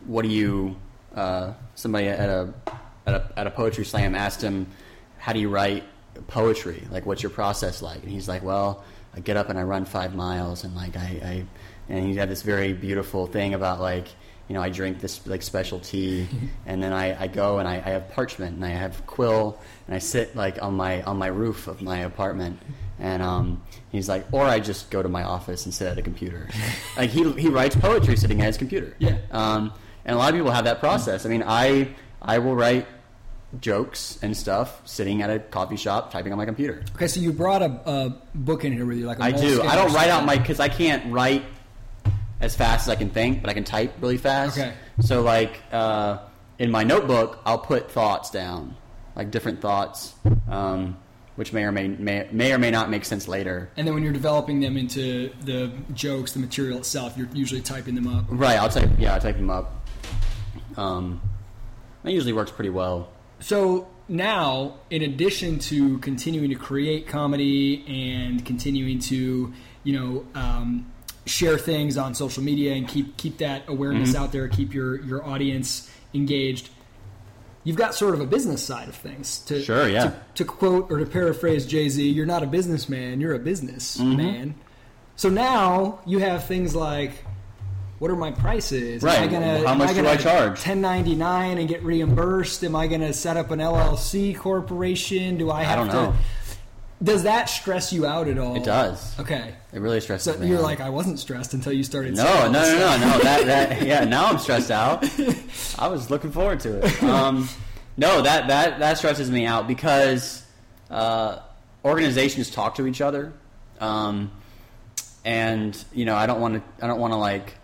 [0.07, 0.76] what do you?
[1.14, 2.52] Uh, somebody at a,
[3.07, 4.66] at a at a poetry slam asked him,
[5.18, 5.85] how do you write
[6.26, 6.83] poetry?
[6.90, 8.02] Like, what's your process like?
[8.02, 11.20] And he's like, well, I get up and I run five miles, and like I,
[11.22, 11.44] I
[11.88, 14.09] and he had this very beautiful thing about like.
[14.48, 16.26] You know, I drink this like special tea,
[16.66, 19.94] and then I, I go and I, I have parchment and I have quill, and
[19.94, 22.58] I sit like on my on my roof of my apartment,
[22.98, 26.02] and um, he's like, or I just go to my office and sit at a
[26.02, 26.48] computer.
[26.96, 28.94] like he he writes poetry sitting at his computer.
[28.98, 29.18] Yeah.
[29.30, 29.72] Um,
[30.04, 31.26] and a lot of people have that process.
[31.26, 32.87] I mean, I I will write
[33.61, 36.82] jokes and stuff sitting at a coffee shop typing on my computer.
[36.94, 39.62] okay, so you brought a, a book in here with you, like a I do.
[39.62, 41.44] I don't write out my because I can't write
[42.40, 44.59] as fast as I can think, but I can type really fast.
[44.59, 44.72] Okay.
[45.01, 46.18] So like uh,
[46.59, 48.77] in my notebook, I'll put thoughts down,
[49.16, 50.14] like different thoughts,
[50.48, 50.96] um,
[51.37, 53.70] which may or may, may may or may not make sense later.
[53.77, 57.94] And then when you're developing them into the jokes, the material itself, you're usually typing
[57.94, 58.24] them up.
[58.29, 58.59] Right.
[58.59, 58.90] I'll type.
[58.98, 59.87] Yeah, I'll type them up.
[60.77, 61.20] Um,
[62.03, 63.11] that usually works pretty well.
[63.40, 69.53] So now, in addition to continuing to create comedy and continuing to,
[69.85, 70.90] you know, um,
[71.29, 74.23] share things on social media and keep keep that awareness Mm-hmm.
[74.23, 76.71] out there, keep your your audience engaged.
[77.64, 79.41] You've got sort of a business side of things.
[79.41, 80.05] To, Sure, yeah.
[80.05, 83.99] To, to quote or to paraphrase Jay Z, "You're not a businessman; you're a business
[83.99, 84.53] Mm-hmm.
[85.17, 87.12] So now you have things like,
[87.99, 89.03] what are my prices?
[89.03, 89.31] Am I Right.
[89.31, 90.51] gonna, How am much I do gonna I charge?
[90.53, 92.62] 1099 and get reimbursed?
[92.62, 95.37] Am I going to set up an LLC corporation?
[95.37, 95.93] Do I I have don't to?
[95.95, 96.14] know.
[97.02, 98.56] Does that stress you out at all?
[98.56, 99.18] It does.
[99.20, 99.54] Okay.
[99.72, 100.32] It really stresses me.
[100.32, 100.48] So me.
[100.48, 100.64] you're out.
[100.64, 102.16] like, I wasn't stressed until you started.
[102.16, 103.18] No, no, no, no, no.
[103.20, 104.04] That, that, yeah.
[104.04, 105.04] Now I'm stressed out.
[105.78, 107.02] I was looking forward to it.
[107.04, 107.48] Um,
[107.96, 110.44] no, that that that stresses me out because
[110.90, 111.38] uh,
[111.84, 113.32] organizations talk to each other,
[113.80, 114.30] um,
[115.24, 116.84] and you know, I don't want to.
[116.84, 117.54] I don't want to like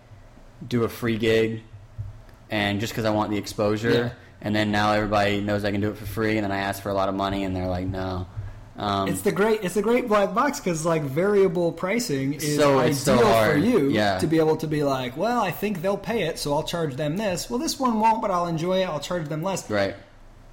[0.66, 1.62] do a free gig,
[2.50, 4.10] and just because I want the exposure, Yeah.
[4.40, 6.82] and then now everybody knows I can do it for free, and then I ask
[6.82, 8.26] for a lot of money, and they're like, no.
[8.76, 12.78] Um, It's the great, it's the great black box because like variable pricing is So-
[12.80, 13.18] ideal so
[13.52, 14.18] for you Yeah.
[14.18, 16.96] to be able to be like, well, I think they'll pay it, so I'll charge
[16.96, 17.48] them this.
[17.48, 18.88] Well, this one won't, but I'll enjoy it.
[18.88, 19.68] I'll charge them less.
[19.70, 19.94] right.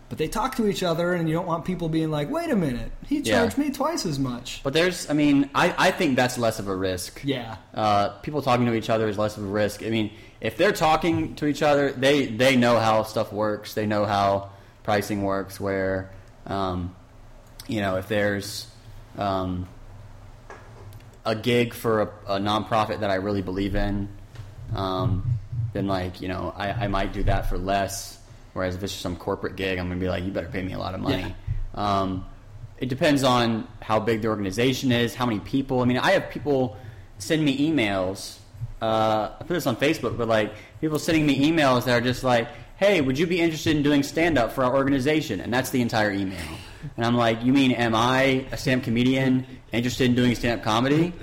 [0.09, 2.55] But they talk to each other, and you don't want people being like, wait a
[2.55, 3.39] minute, he Yeah.
[3.39, 4.59] charged me twice as much.
[4.61, 7.21] But there's, I mean, I, I think that's less of a risk.
[7.23, 7.55] Yeah.
[7.73, 9.81] Uh, people talking to each other is less of a risk.
[9.83, 13.73] I mean, if they're talking to each other, they they know how stuff works.
[13.73, 14.49] They know how
[14.83, 15.61] pricing works.
[15.61, 16.11] Where,
[16.45, 16.93] um,
[17.71, 18.67] you know, if there's
[19.17, 19.67] um,
[21.25, 24.09] a gig for a, a nonprofit that I really believe in,
[24.75, 25.23] um,
[25.73, 28.19] then like you know, I, I might do that for less.
[28.53, 30.73] Whereas if it's just some corporate gig, I'm gonna be like, you better pay me
[30.73, 31.33] a lot of money.
[31.73, 32.25] Um,
[32.77, 35.79] it depends on how big the organization is, how many people.
[35.79, 36.75] I mean, I have people
[37.19, 38.39] send me emails.
[38.81, 42.25] Uh, I put this on Facebook, but like people sending me emails that are just
[42.25, 45.69] like, "Hey, would you be interested in doing stand up for our organization?" And that's
[45.69, 46.57] the entire email.
[46.97, 50.59] And I'm like, "You mean am I a stand up comedian interested in doing stand
[50.59, 51.13] up comedy?"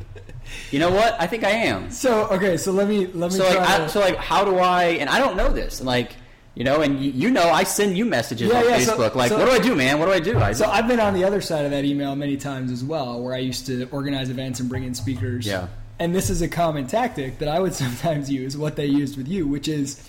[0.71, 1.15] You know what?
[1.21, 1.91] I think I am.
[1.91, 4.57] So okay, so let me let me So like, I, to- so like, how do
[4.59, 4.85] I?
[5.01, 5.81] And I don't know this.
[5.81, 6.17] And Like,
[6.55, 9.15] you know, and you, you know, I send you messages Yeah, on yeah, so- Facebook.
[9.15, 9.99] like, so- what do I do, man?
[9.99, 10.39] What do I do?
[10.39, 13.21] I, So I've been on the other side of that email many times as well,
[13.23, 15.47] where I used to organize events and bring in speakers.
[15.47, 15.69] Yeah.
[15.99, 19.29] And this is a common tactic that I would sometimes use, what they used with
[19.29, 20.03] you, which is,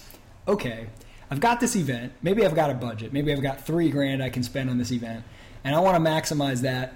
[0.48, 0.88] okay,
[1.30, 2.14] I've got this event.
[2.22, 3.12] Maybe I've got a budget.
[3.12, 5.24] Maybe I've got three grand I can spend on this event,
[5.64, 6.94] and I want to maximize that.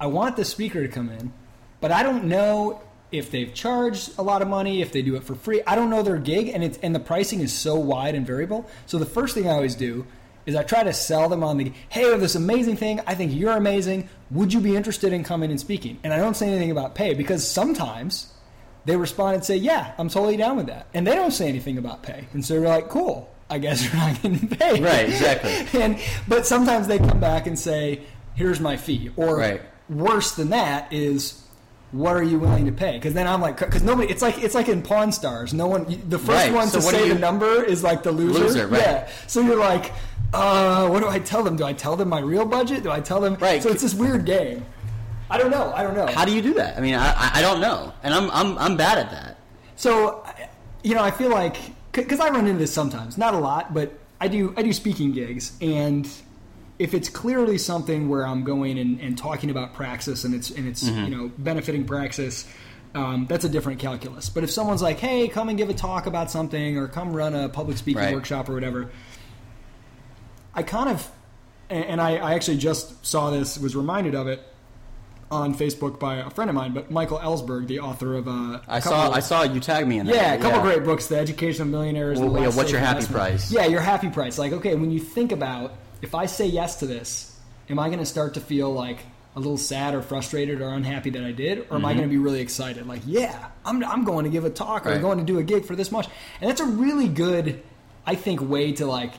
[0.00, 1.32] I want the speaker to come in,
[1.80, 5.22] but I don't know if they've charged a lot of money, if they do it
[5.22, 5.62] for free.
[5.66, 8.68] I don't know their gig, and it's and the pricing is so wide and variable.
[8.86, 10.06] So the first thing I always do
[10.44, 13.00] is I try to sell them on the hey, have this amazing thing.
[13.06, 14.08] I think you're amazing.
[14.30, 15.98] Would you be interested in coming and speaking?
[16.02, 18.32] And I don't say anything about pay because sometimes
[18.84, 21.78] they respond and say, yeah, I'm totally down with that, and they don't say anything
[21.78, 23.32] about pay, and so you're like, cool.
[23.52, 24.82] I guess you're not getting paid.
[24.82, 25.80] Right, exactly.
[25.82, 28.00] and but sometimes they come back and say,
[28.34, 29.60] "Here's my fee," or Right.
[29.88, 31.40] worse than that is,
[31.92, 34.54] "What are you willing to pay?" Because then I'm like, because nobody, it's like it's
[34.54, 35.52] like in Pawn Stars.
[35.52, 38.12] No one, the first Right, one so to say you- the number is like the
[38.12, 38.40] loser.
[38.44, 38.80] Loser, right.
[38.80, 39.08] Yeah.
[39.26, 39.92] So you're like,
[40.32, 41.56] uh, what do I tell them?
[41.56, 42.82] Do I tell them my real budget?
[42.82, 43.34] Do I tell them?
[43.36, 43.62] Right.
[43.62, 44.64] So it's this weird game.
[45.30, 45.72] I don't know.
[45.74, 46.06] I don't know.
[46.06, 46.76] how do you do that?
[46.76, 49.36] I mean, I, I- I don't know, and I'm I'm I'm bad at that.
[49.76, 50.24] So,
[50.82, 51.56] you know, I feel like
[51.92, 54.54] because I run into this sometimes, not a lot, but I do.
[54.56, 56.08] I do speaking gigs, and
[56.78, 60.66] if it's clearly something where I'm going and, and talking about praxis and it's and
[60.66, 61.04] it's Mm-hmm.
[61.04, 62.46] you know benefiting praxis.
[62.94, 64.28] Um, that's a different calculus.
[64.28, 67.34] But if someone's like, "Hey, come and give a talk about something," or "Come run
[67.34, 68.14] a public speaking Right.
[68.14, 68.90] workshop," or whatever,
[70.54, 71.10] I kind of,
[71.70, 74.42] and and I, I actually just saw this, was reminded of it
[75.32, 78.80] on Facebook by a friend of mine, but Michael Ellsberg, the author of uh, I
[78.80, 80.14] saw couple- I saw you tag me in that.
[80.14, 82.20] yeah, a couple great books, The Education of Millionaires.
[82.20, 83.50] and Well, yeah, what's your happy price?
[83.50, 84.38] Yeah, your happy price.
[84.38, 87.34] Like, okay, when you think about if I say yes to this,
[87.70, 88.98] am I going to start to feel like
[89.34, 92.10] a little sad or frustrated or unhappy that I did, or am I going to
[92.10, 92.86] be really excited?
[92.86, 94.92] Like, yeah, I'm, I'm going to give a talk or Mm-hmm.
[94.96, 95.00] Right.
[95.00, 96.06] going to do a gig for this much,
[96.42, 97.62] and that's a really good,
[98.04, 99.14] I think, way to like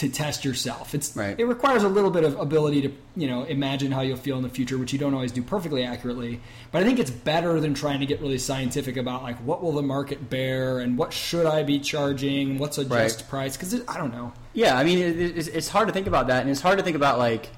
[0.00, 0.94] to test yourself.
[0.94, 1.34] It's Right.
[1.38, 4.42] it requires a little bit of ability to you know imagine how you'll feel in
[4.42, 6.40] the future, which you don't always do perfectly accurately.
[6.72, 9.72] But I think it's better than trying to get really scientific about like what will
[9.72, 13.04] the market bear and what should I be charging, what's a Right.
[13.04, 13.56] just price?
[13.56, 14.32] Because I don't know.
[14.52, 16.84] Yeah, I mean, it, it's, it's hard to think about that, and it's hard to
[16.84, 17.48] think about like,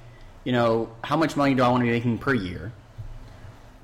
[0.44, 2.72] you know, how much money do I want to be making per year?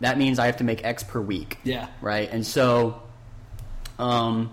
[0.01, 1.59] That means I have to make X per week.
[1.64, 1.87] Yeah.
[2.01, 3.01] Right, and so,
[3.99, 4.51] um,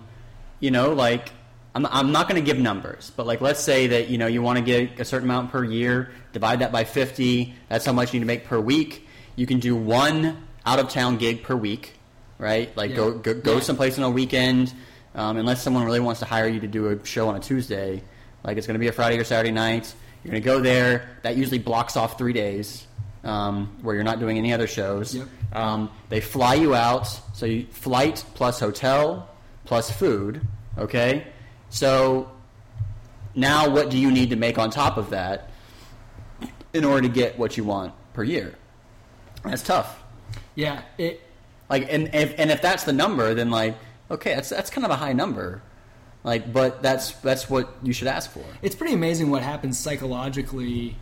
[0.60, 1.30] you know, like
[1.76, 4.40] I'm, I'm not going to give numbers, but like let's say that you know you
[4.40, 7.54] want to get a certain amount per year, divide that by 50.
[7.68, 9.06] That's how much you need to make per week.
[9.36, 11.92] You can do one out of town gig per week,
[12.38, 12.74] right?
[12.76, 12.96] Like Yeah.
[12.96, 13.60] go go, go Yeah.
[13.60, 14.72] someplace on a weekend,
[15.14, 18.02] um, unless someone really wants to hire you to do a show on a Tuesday.
[18.42, 19.92] Like it's going to be a Friday or Saturday night.
[20.24, 21.10] You're going to go there.
[21.22, 22.86] That usually blocks off three days
[23.22, 25.14] um, where you're not doing any other shows.
[25.14, 25.28] Yep.
[25.52, 29.28] Um, they fly you out, so you flight plus hotel
[29.66, 30.40] plus food.
[30.78, 31.26] Okay,
[31.70, 32.30] so
[33.34, 35.50] now what do you need to make on top of that
[36.72, 38.54] in order to get what you want per year?
[39.44, 40.02] That's tough.
[40.54, 41.20] Yeah, it
[41.68, 43.76] Like, and if and if that's the number, then like,
[44.10, 45.62] okay, that's that's kind of a high number.
[46.24, 48.44] Like, but that's that's what you should ask for.
[48.62, 50.96] it's pretty amazing what happens psychologically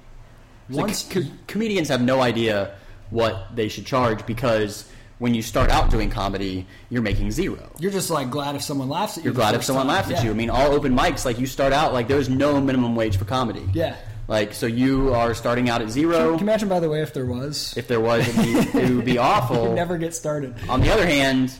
[0.69, 1.05] Like, once.
[1.11, 2.75] co- comedians have no idea
[3.11, 4.89] what they should charge because
[5.25, 7.73] when you start out doing comedy, you're making zero.
[7.79, 9.31] you're just like glad if someone laughs at you.
[9.31, 9.97] You're glad if someone time.
[9.97, 10.31] laughs at you.
[10.31, 13.25] I mean, all open mics, like you start out like there's no minimum wage for
[13.25, 13.67] comedy.
[13.73, 13.97] Yeah.
[14.29, 16.33] Like so, you are starting out at zero.
[16.33, 17.73] Can you imagine, by the way, if there was?
[17.75, 19.69] If there was, it'd be, it would be awful.
[19.69, 20.57] You'd never get started.
[20.69, 21.57] On the other hand,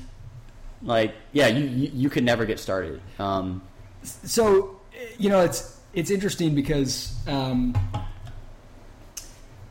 [0.83, 3.01] like yeah, you you, you could never get started.
[3.19, 3.63] Um,
[4.03, 4.79] so
[5.17, 7.75] you know it's it's interesting because um,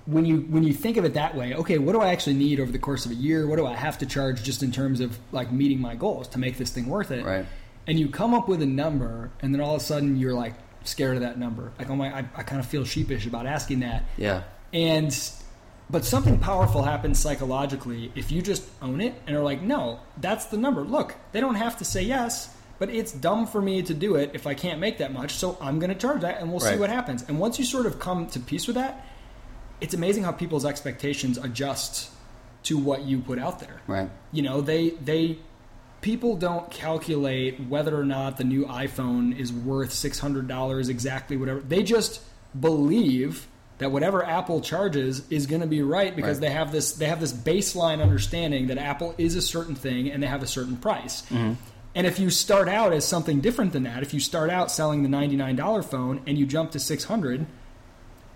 [0.06, 2.60] when you when you think of it that way okay what do i actually need
[2.60, 5.00] over the course of a year what do i have to charge just in terms
[5.00, 7.46] of like meeting my goals to make this thing worth it Right.
[7.88, 10.56] and you come up with a number and then all of a sudden you're like
[10.84, 13.80] scared of that number like oh my i, I kind of feel sheepish about asking
[13.80, 15.18] that yeah, and
[15.90, 20.46] but something powerful happens psychologically if you just own it and are like, no, that's
[20.46, 20.82] the number.
[20.82, 24.32] Look, they don't have to say yes, but it's dumb for me to do it
[24.34, 25.34] if I can't make that much.
[25.34, 27.24] So I'm going to charge that and we'll see what happens.
[27.28, 29.06] And once you sort of come to peace with that,
[29.84, 32.10] it's amazing how people's expectations adjust
[32.64, 33.82] to what you put out there.
[33.88, 34.10] right.
[34.32, 35.38] You know, they they
[36.02, 41.60] people don't calculate whether or not the new iPhone is worth $600 exactly whatever.
[41.62, 42.22] They just
[42.60, 43.48] believe
[43.80, 46.48] that whatever Apple charges is going to be right because Right.
[46.48, 50.22] they have this they have this baseline understanding that Apple is a certain thing and
[50.24, 51.24] they have a certain price.
[51.24, 51.54] Mm-hmm.
[51.96, 55.04] And if you start out as something different than that, if you start out selling
[55.04, 57.46] the $99 phone and you jump to 600,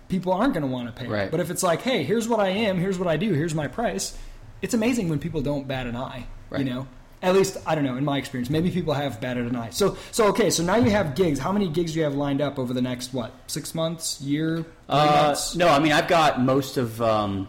[0.08, 1.08] people aren't going to want to pay.
[1.08, 1.30] Right.
[1.30, 3.68] But if it's like, "Hey, here's what I am, here's what I do, here's my
[3.68, 4.16] price."
[4.62, 6.64] It's amazing when people don't bat an eye, Right.
[6.64, 6.86] you know?
[7.20, 8.48] At least I don't know, in my experience.
[8.48, 9.70] Maybe people have batted an eye.
[9.70, 11.38] So so okay, so now you have gigs.
[11.40, 13.32] How many gigs do you have lined up over the next what?
[13.48, 15.56] 6 months, year, Uh, months?
[15.56, 17.00] no, I mean I've got most of.
[17.02, 17.48] Um,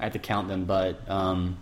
[0.00, 1.56] I have to count them, but um,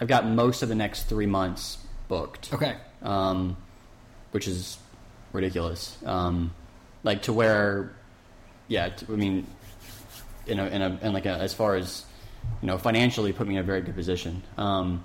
[0.00, 2.52] I've got most of the next three months booked.
[2.52, 2.74] Okay.
[3.02, 3.56] um,
[4.32, 4.78] which is
[5.32, 5.96] ridiculous.
[6.04, 6.52] Um,
[7.04, 7.92] like to where,
[8.68, 9.46] yeah, I mean,
[10.46, 12.04] in a, in a, in like a, as far as,
[12.62, 14.42] you know, financially put me in a very good position.
[14.56, 15.04] Um,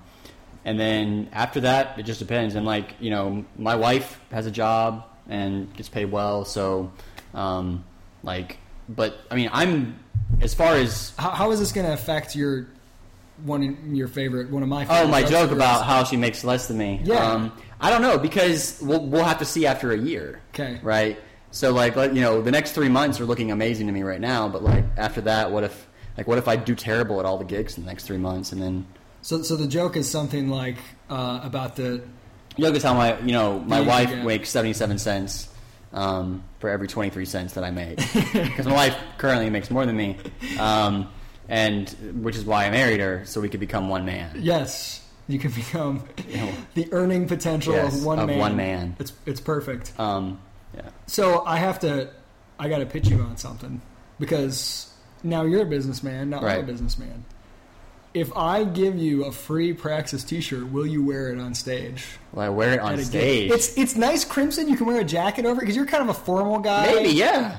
[0.64, 2.54] and then after that, it just depends.
[2.54, 6.44] And like, you know, my wife has a job and gets paid well.
[6.44, 6.92] So,
[7.34, 7.84] um,
[8.22, 9.98] like, but I mean, I'm,
[10.40, 12.68] as far as, How, how is this going to affect your
[13.44, 16.44] one of your favorite one of my favorite Oh, my joke about how she makes
[16.44, 17.00] less than me.
[17.02, 17.32] Yeah.
[17.32, 20.40] Um, I don't know because we'll we'll have to see after a year.
[20.50, 20.78] Okay.
[20.82, 21.18] Right.
[21.54, 24.20] So like let you know the next three months are looking amazing to me right
[24.20, 25.86] now, but like after that, what if
[26.18, 28.50] like what if I do terrible at all the gigs in the next three months
[28.50, 28.86] and then
[29.22, 32.02] So so the joke is something like uh, about the
[32.58, 34.24] Joke is how my you know my wife yeah.
[34.24, 35.48] makes seventy seven cents
[35.92, 37.98] um, for every twenty three cents that I make
[38.32, 40.18] because my wife currently makes more than me,
[40.58, 41.08] um,
[41.48, 41.88] and
[42.20, 44.30] which is why I married her so we could become one man.
[44.40, 45.02] yes.
[45.26, 46.04] You can become
[46.74, 48.38] the earning potential Yes, of one of man.
[48.38, 48.96] one man.
[48.98, 49.92] It's it's perfect.
[49.98, 50.38] Um,
[50.74, 50.90] yeah.
[51.06, 52.10] So I have to,
[52.58, 53.80] I got to pitch you on something
[54.18, 57.24] because now you're a businessman, not I'm a businessman.
[58.12, 62.06] If I give you a free Praxis T-shirt, will you wear it on stage?
[62.32, 63.06] Well, I wear it on a gig?
[63.06, 63.50] stage.
[63.50, 64.68] It's it's nice crimson.
[64.68, 66.86] You can wear a jacket over it because you're kind of a formal guy.
[66.94, 67.58] Maybe, yeah.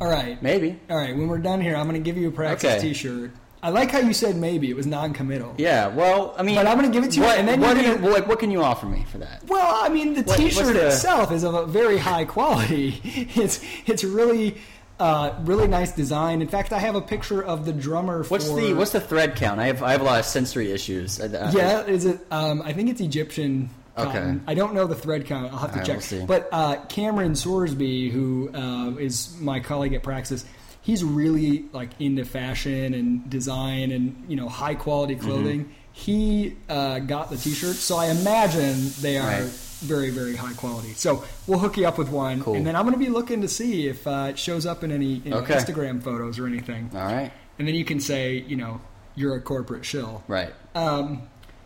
[0.00, 0.42] All right.
[0.42, 0.80] Maybe.
[0.90, 1.16] All right.
[1.16, 2.80] When we're done here, I'm going to give you a Praxis Okay.
[2.80, 3.30] T-shirt.
[3.62, 4.70] I like how you said maybe.
[4.70, 5.54] It was non-committal.
[5.56, 5.86] Yeah.
[5.88, 7.96] Well, I mean, But I'm gonna give it to you, What, and then what, gonna-
[8.02, 9.44] well, like, what can you offer me for that?
[9.46, 13.00] Well, I mean, the What- T-shirt the- itself is of a very high quality.
[13.36, 14.56] It's it's really
[14.98, 16.42] uh, really nice design.
[16.42, 18.22] In fact, I have a picture of the drummer.
[18.24, 19.58] What's for, the what's the thread count?
[19.60, 21.20] I have I have a lot of sensory issues.
[21.20, 22.18] I- I- Yeah, is it?
[22.30, 23.70] Um, I think it's Egyptian.
[23.96, 24.34] Okay.
[24.46, 25.52] I don't know the thread count.
[25.52, 26.26] I'll have to right, check.
[26.26, 30.46] But uh, Cameron Sorsby, who uh, is my colleague at Praxis,
[30.82, 35.26] he's really like into fashion and design and you know high quality Mm-hmm.
[35.26, 35.74] clothing.
[35.94, 39.42] He uh, got the T-shirt, so I imagine they are Right.
[39.42, 40.94] very very high quality.
[40.94, 42.54] So we'll hook you up with one, Cool.
[42.54, 44.90] and then I'm going to be looking to see if uh, it shows up in
[44.90, 45.54] any you know, Okay.
[45.54, 47.30] Instagram photos or anything, All right.
[47.58, 48.80] and then you can say you know
[49.14, 50.24] you're a corporate shill.
[50.28, 50.52] Right.
[50.74, 51.22] Um,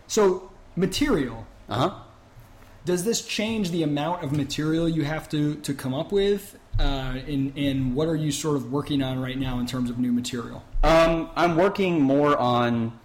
[0.09, 1.47] so material.
[1.69, 1.95] Uh huh.
[2.85, 6.57] Does this change the amount of material you have to, to come up with?
[6.79, 9.99] Uh, and, and what are you sort of working on right now in terms of
[9.99, 10.63] new material?
[10.83, 12.99] Um, I'm working more on.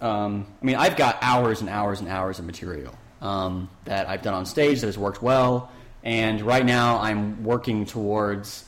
[0.00, 4.22] Um, I mean, I've got hours and hours and hours of material um, that I've
[4.22, 5.72] done on stage that has worked well,
[6.04, 8.64] and right now I'm working towards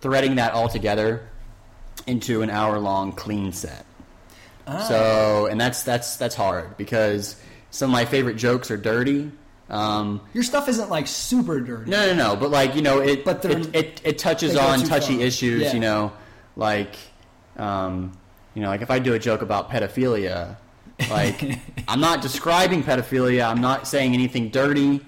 [0.00, 1.28] threading that all together
[2.06, 3.86] into an hour-long clean set.
[4.66, 7.36] So, and that's that's that's hard because
[7.70, 9.30] some of my favorite jokes are dirty.
[9.72, 11.90] Um, Your stuff isn't like super dirty.
[11.90, 12.36] no, no, no.
[12.36, 15.24] But like you know, it But it, it, it touches on touchy far.
[15.24, 15.62] issues.
[15.62, 15.72] Yeah.
[15.72, 16.12] You know,
[16.56, 16.94] like
[17.56, 18.12] um,
[18.54, 20.56] you know, like if I do a joke about pedophilia,
[21.10, 21.58] like
[21.88, 23.48] I'm not describing pedophilia.
[23.50, 25.00] I'm not saying anything dirty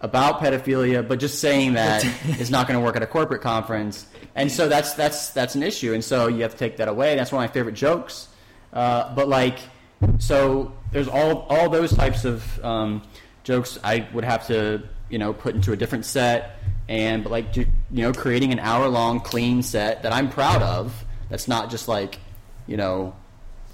[0.00, 2.04] about pedophilia, but just saying that
[2.40, 4.06] is not going to work at a corporate conference.
[4.34, 5.94] And so that's that's that's an issue.
[5.94, 7.14] And so you have to take that away.
[7.16, 8.28] That's one of my favorite jokes.
[8.72, 9.58] Uh, but like,
[10.18, 13.02] so there's all all those types of um,
[13.48, 16.56] jokes I would have to you know put into a different set,
[16.86, 21.04] and but like you know creating an hour long clean set that I'm proud of.
[21.30, 22.20] That's not just like
[22.66, 23.16] you know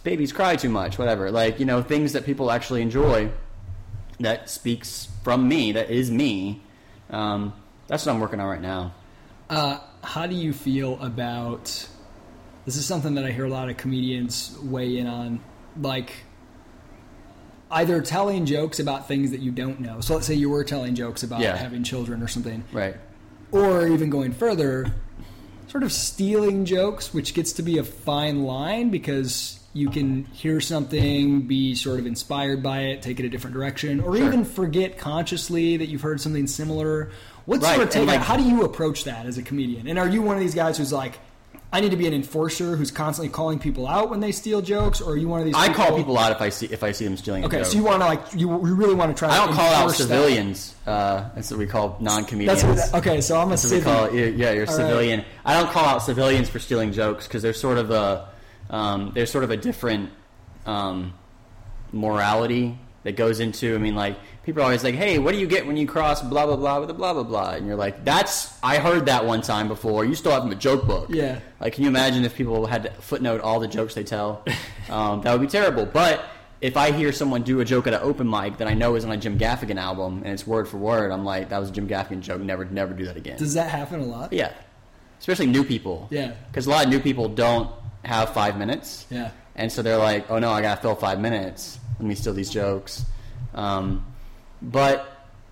[0.05, 1.31] babies cry too much, whatever.
[1.31, 3.31] Like you know things that people actually enjoy.
[4.21, 5.73] That speaks from me.
[5.73, 6.63] That is me.
[7.11, 7.53] Um,
[7.89, 8.95] that's what I'm working on right now.
[9.51, 11.65] Uh, how do you feel about
[12.65, 12.77] this?
[12.77, 15.41] Is something that I hear a lot of comedians weigh in on,
[15.81, 16.13] like
[17.75, 20.01] either telling jokes about things that you don't know.
[20.01, 21.57] So let's say you were telling jokes about Yeah.
[21.57, 22.95] having children or something, Right.
[23.51, 24.95] or even going further,
[25.69, 30.61] sort of stealing jokes, which gets to be a fine line because you can hear
[30.61, 34.25] something, be sort of inspired by it, take it a different direction, or Sure.
[34.25, 37.11] even forget consciously that you've heard something similar.
[37.45, 38.07] What's Right, your take?
[38.07, 39.89] like- how do you approach that as a comedian?
[39.89, 41.19] And are you one of these guys who's like,
[41.75, 45.01] I need to be an enforcer who's constantly calling people out when they steal jokes,
[45.01, 45.57] or are you one of these?
[45.57, 47.45] I call people out if I see if I see them stealing.
[47.45, 49.29] Okay, so you want to like you, you really want to try.
[49.29, 50.73] I don't call out civilians.
[50.87, 52.63] Uh, that's what we call non-comedians.
[52.63, 53.21] That's what, okay.
[53.21, 54.15] So I'm a we call.
[54.15, 54.69] Yeah, you're a All right.
[54.69, 55.25] civilian.
[55.45, 58.29] I don't call out civilians for stealing jokes because there's sort of a
[58.71, 60.11] um, there's sort of a different
[60.67, 61.13] um,
[61.91, 63.75] morality that goes into.
[63.75, 66.21] I mean, like people are always like, "Hey, what do you get when you cross
[66.21, 69.25] blah blah blah with a blah blah blah?" And you're like, "That's I heard that
[69.25, 70.05] one time before.
[70.05, 71.38] You still have a joke book." Yeah.
[71.61, 74.45] Like, can you imagine if people had to footnote all the jokes they tell?
[74.90, 75.87] Um, that would be terrible.
[75.87, 76.23] But
[76.61, 79.05] if I hear someone do a joke at an open mic that I know is
[79.07, 81.73] on a Jim Gaffigan album and it's word for word, I'm like, that was a
[81.73, 82.43] Jim Gaffigan joke.
[82.43, 83.38] Never, never do that again.
[83.38, 84.31] Does that happen a lot?
[84.35, 84.53] yeah,
[85.19, 86.07] especially new people.
[86.11, 86.35] Yeah.
[86.51, 87.71] because a lot of new people don't
[88.05, 89.07] have five minutes.
[89.11, 89.31] Yeah.
[89.57, 91.79] and so they're like, oh no, I gotta fill five minutes.
[92.05, 93.03] Let me steal these jokes.
[93.55, 94.05] Um,
[94.61, 95.09] but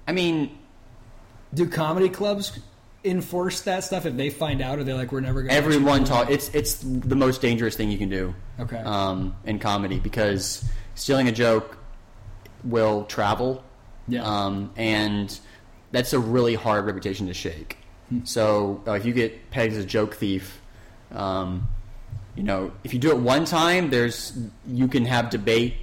[0.06, 0.58] I mean,
[1.54, 2.58] Do comedy clubs
[3.04, 4.78] enforce that stuff if they find out?
[4.78, 5.48] Are they like, we're never going?
[5.48, 6.28] to everyone talk.
[6.30, 8.34] It's it's the most dangerous thing you can do.
[8.60, 8.76] Okay.
[8.76, 10.62] Um, in comedy because
[10.94, 11.78] stealing a joke
[12.64, 13.64] will travel.
[14.06, 14.22] Yeah.
[14.22, 15.40] Um, and
[15.90, 17.78] that's a really hard reputation to shake.
[18.24, 20.60] So uh, if you get pegged as a joke thief,
[21.12, 21.66] um,
[22.36, 24.36] you know, if you do it one time, there's
[24.66, 25.76] you can have debate.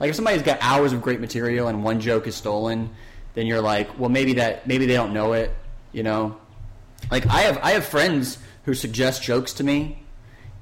[0.00, 2.90] Like if somebody's got hours of great material and one joke is stolen,
[3.34, 5.54] then you're like, well, maybe that maybe they don't know it.
[5.92, 6.36] You know,
[7.10, 10.02] like I have I have friends who suggest jokes to me,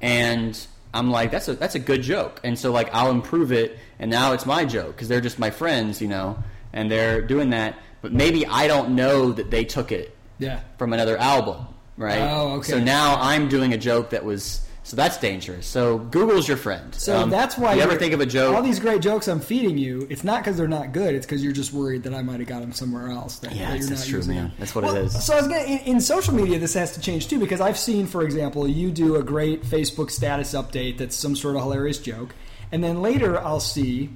[0.00, 0.58] and
[0.92, 4.10] I'm like, that's a that's a good joke, and so like I'll improve it, and
[4.10, 7.78] now it's my joke because they're just my friends, you know, and they're doing that.
[8.02, 10.60] But maybe I don't know that they took it yeah.
[10.78, 11.66] from another album,
[11.96, 12.20] right?
[12.20, 12.72] Oh, okay.
[12.72, 15.66] So now I'm doing a joke that was So that's dangerous.
[15.66, 16.94] So Google's your friend.
[16.94, 18.56] So Um, that's why you ever think of a joke.
[18.56, 21.14] All these great jokes I'm feeding you, it's not because they're not good.
[21.14, 23.36] It's because you're just worried that I might have got them somewhere else.
[23.40, 24.52] That, Yeah, that it's- you're it's not true, using man.
[24.58, 25.24] That's what Well, it is.
[25.26, 27.76] So I was gonna, in, in social media, this has to change too because I've
[27.78, 31.98] seen, for example, you do a great Facebook status update that's some sort of hilarious
[31.98, 32.34] joke,
[32.72, 34.08] and then later I'll see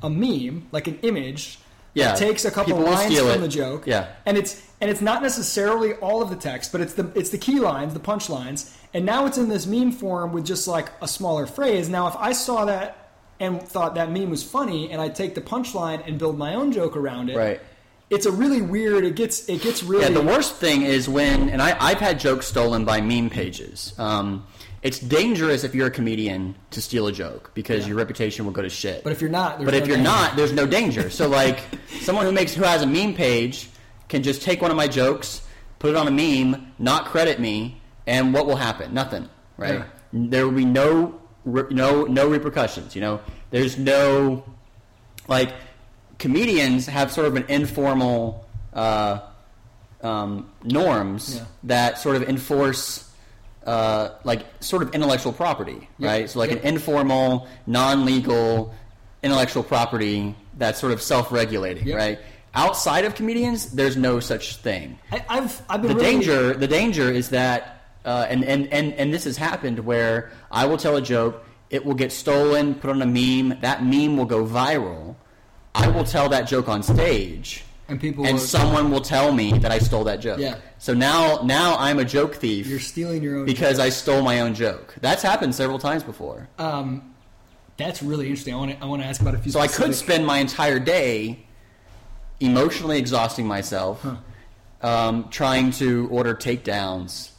[0.00, 1.58] a meme, like an image.
[1.92, 3.38] Yeah, that takes a couple lines from it.
[3.38, 3.84] the joke.
[3.84, 4.06] Yeah.
[4.24, 7.36] and it's and it's not necessarily all of the text, but it's the it's the
[7.38, 10.88] key lines, the punch lines, and now it's in this meme form with just like
[11.00, 11.88] a smaller phrase.
[11.88, 12.96] Now, if I saw that
[13.38, 16.72] and thought that meme was funny, and I take the punchline and build my own
[16.72, 17.60] joke around it, Right.
[18.10, 19.04] It's a really weird.
[19.04, 20.02] It gets it gets really.
[20.02, 23.94] Yeah, the worst thing is when, and I, I've had jokes stolen by meme pages.
[23.98, 24.44] Um,
[24.82, 27.90] it's dangerous if you're a comedian to steal a joke because Yeah.
[27.90, 29.04] your reputation will go to shit.
[29.04, 30.10] But if you're not, there's but if no you're danger.
[30.10, 31.08] not, there's no danger.
[31.08, 31.60] So like,
[32.00, 33.68] someone who makes who has a meme page
[34.08, 35.42] can just take one of my jokes,
[35.78, 38.92] put it on a meme, not credit me, and what will happen?
[38.94, 39.74] Nothing, right?
[39.74, 39.84] Yeah.
[40.12, 42.94] There will be no no no repercussions.
[42.94, 43.20] You know,
[43.50, 44.44] there's no
[45.28, 45.52] like
[46.18, 49.20] comedians have sort of an informal uh,
[50.02, 51.44] um, norms Yeah.
[51.64, 53.06] that sort of enforce
[53.66, 56.10] uh, like sort of intellectual property, Yep.
[56.10, 56.30] right?
[56.30, 56.60] So like Yep.
[56.62, 58.72] an informal, non-legal
[59.22, 61.96] intellectual property that's sort of self-regulating, Yep.
[61.96, 62.18] right?
[62.54, 64.98] Outside of comedians, there's no such thing.
[65.12, 68.92] I, I've I've been The really, danger, the danger is that, uh, and, and, and,
[68.94, 72.90] and this has happened where I will tell a joke, it will get stolen, put
[72.90, 75.16] on a meme, that meme will go viral.
[75.74, 79.52] I will tell that joke on stage, and people and will- someone will tell me
[79.58, 80.40] that I stole that joke.
[80.40, 80.56] Yeah.
[80.78, 83.44] So now, now I'm a joke thief you're stealing your own.
[83.46, 84.94] because I stole my own joke.
[85.00, 86.48] That's happened several times before.
[86.58, 87.14] um,
[87.76, 88.52] that's really interesting.
[88.52, 89.52] I want to I want to ask about a few.
[89.52, 91.46] So I could spend my entire day
[92.38, 94.04] emotionally exhausting myself,
[94.82, 97.30] um, trying to order takedowns,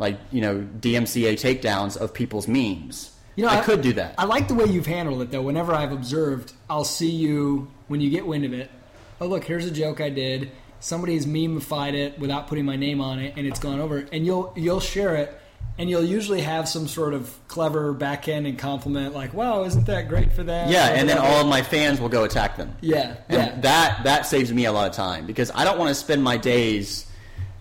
[0.00, 3.12] like you know DMCA takedowns of people's memes.
[3.36, 4.16] You know, I, could do that.
[4.18, 5.40] I like the way you've handled it, though.
[5.40, 8.70] Whenever I've observed, I'll see you when you get wind of it.
[9.20, 10.50] Oh, look, here's a joke I did.
[10.80, 14.04] Somebody's memeified it without putting my name on it, and it's gone over.
[14.12, 15.38] And you'll you'll share it,
[15.78, 19.86] and you'll usually have some sort of clever back end and compliment, like, "Wow, isn't
[19.86, 22.74] that great for them?" yeah, and then all of my fans will go attack them.
[22.80, 25.90] yeah, And yeah, that that saves me a lot of time because I don't want
[25.90, 27.06] to spend my days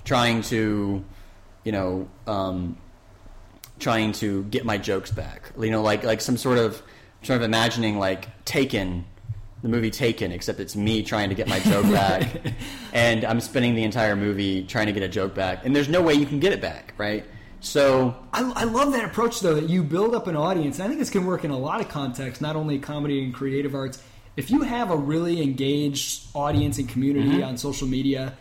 [0.03, 1.03] trying to,
[1.69, 2.75] you know, um,
[3.77, 5.51] trying to get my jokes back.
[5.59, 6.81] You know, like like some sort of
[7.21, 9.05] sort of imagining like Taken,
[9.61, 12.27] the movie Taken, except it's me trying to get my joke back,
[12.91, 16.01] and I'm spending the entire movie trying to get a joke back, and there's no
[16.01, 17.23] way you can get it back, right?
[17.59, 20.77] So I, I love that approach though that you build up an audience.
[20.79, 23.31] And I think this can work in a lot of contexts, not only comedy and
[23.31, 24.01] creative arts.
[24.37, 27.43] If you have a really engaged audience and community Mm-hmm.
[27.43, 28.33] on social media,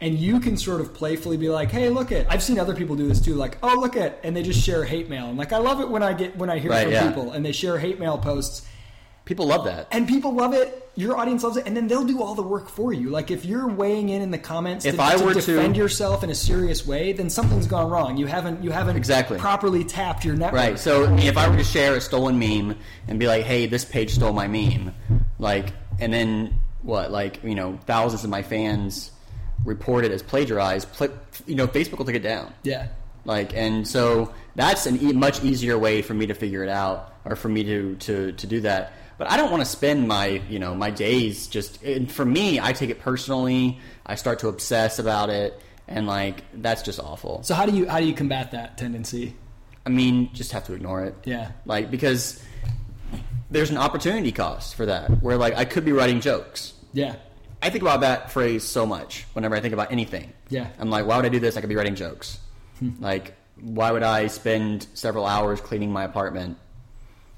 [0.00, 2.96] and you can sort of playfully be like, "Hey, look at," I've seen other people
[2.96, 3.34] do this too.
[3.34, 5.26] Like, "Oh, look at," and they just share hate mail.
[5.28, 7.06] And like, I love it when I get when I hear Right, from yeah.
[7.08, 8.62] people and they share hate mail posts,
[9.24, 9.88] people love that.
[9.90, 10.82] and people love it.
[10.98, 13.10] Your audience loves it, and then they'll do all the work for you.
[13.10, 16.24] Like if you're weighing in in the comments If to, I were to- defend yourself
[16.24, 18.16] in a serious way, then something's gone wrong.
[18.16, 19.38] You haven't you haven't Exactly.
[19.38, 20.58] properly tapped your network.
[20.60, 20.78] Right.
[20.78, 22.76] So if I were to share a stolen meme
[23.08, 24.92] and be like, "Hey, this page stole my meme,"
[25.38, 27.10] like, and then what?
[27.10, 29.10] Like, you know, thousands of my fans
[29.64, 30.92] report it as plagiarized.
[30.92, 31.08] Pl-
[31.46, 32.52] you know, Facebook will take it down.
[32.62, 32.88] Yeah.
[33.24, 37.14] Like, and so that's a e- much easier way for me to figure it out,
[37.24, 38.92] or for me to to to do that.
[39.18, 41.82] But I don't want to spend my you know my days just.
[41.82, 43.80] And for me, I take it personally.
[44.04, 47.42] I start to obsess about it, and like that's just awful.
[47.42, 49.34] So how do you how do you combat that tendency?
[49.84, 51.14] I mean, just have to ignore it.
[51.24, 51.50] Yeah.
[51.64, 52.42] Like because
[53.50, 55.22] there's an opportunity cost for that.
[55.22, 56.74] Where like I could be writing jokes.
[56.92, 57.16] Yeah.
[57.66, 60.32] I think about that phrase so much whenever I think about anything.
[60.48, 60.68] Yeah.
[60.78, 61.56] I'm like, why would I do this?
[61.56, 62.38] I could be writing jokes.
[62.78, 62.90] Hmm.
[63.00, 66.58] like, why would I spend several hours cleaning my apartment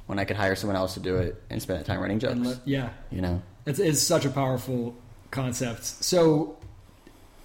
[0.06, 2.40] when I could hire someone else to do it and spend that time writing jokes?
[2.40, 2.90] Let, yeah.
[3.10, 3.40] you know?
[3.64, 4.94] It's, it's such a powerful
[5.30, 5.84] concept.
[5.84, 6.58] So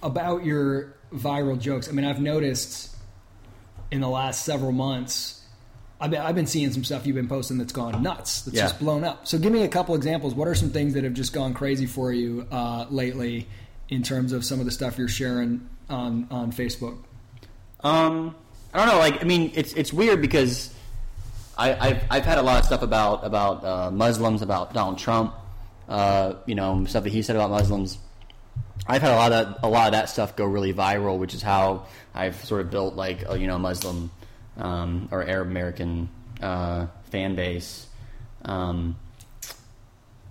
[0.02, 2.94] about your viral jokes, I mean, I've noticed
[3.90, 5.40] in the last several months.
[6.04, 8.42] I've been, I've been seeing some stuff you've been posting that's gone nuts.
[8.42, 8.64] That's Yeah.
[8.64, 9.26] just blown up.
[9.26, 10.34] So give me a couple examples.
[10.34, 13.48] What are some things that have just gone crazy for you uh, lately
[13.88, 16.98] in terms of some of the stuff you're sharing on on Facebook?
[17.82, 18.34] Um,
[18.74, 18.98] I don't know.
[18.98, 20.74] Like, I mean, it's it's weird because
[21.56, 25.32] I, I've I've had a lot of stuff about about uh, Muslims, about Donald Trump,
[25.88, 27.96] uh, you know, stuff that he said about Muslims.
[28.86, 31.40] I've had a lot of a lot of that stuff go really viral, which is
[31.40, 34.10] how I've sort of built like a you know Muslim
[34.56, 36.08] um, or Arab American
[36.42, 37.86] uh, fan base.
[38.44, 38.96] Um,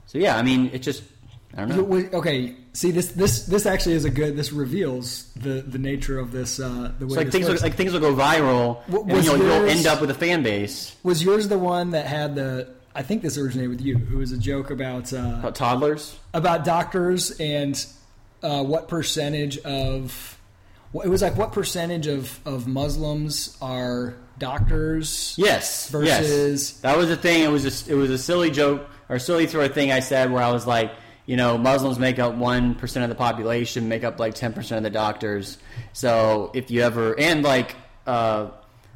[0.05, 1.03] so yeah, I mean, it just
[1.55, 2.17] I don't know.
[2.19, 4.35] Okay, see this this this actually is a good.
[4.35, 6.59] This reveals the the nature of this.
[6.59, 9.37] Uh, the way It's like things will, like things will go viral, What and you'll,
[9.37, 10.95] you'll end up with a fan base.
[11.03, 12.69] was yours the one that had the?
[12.95, 13.97] I think this originated with you.
[13.97, 16.19] It was a joke about uh, About toddlers.
[16.35, 17.83] about doctors and
[18.43, 20.32] uh, what percentage of.
[20.93, 25.35] It was like what percentage of of Muslims are doctors?
[25.37, 25.89] Yes.
[25.89, 26.79] Versus- yes.
[26.81, 27.43] that was the thing.
[27.43, 30.31] It was a, it was a silly joke or silly sort of thing I said
[30.31, 30.91] where I was like,
[31.25, 34.77] you know, Muslims make up one percent of the population, make up like ten percent
[34.77, 35.57] of the doctors.
[35.93, 37.75] So if you ever and like
[38.05, 38.51] uh,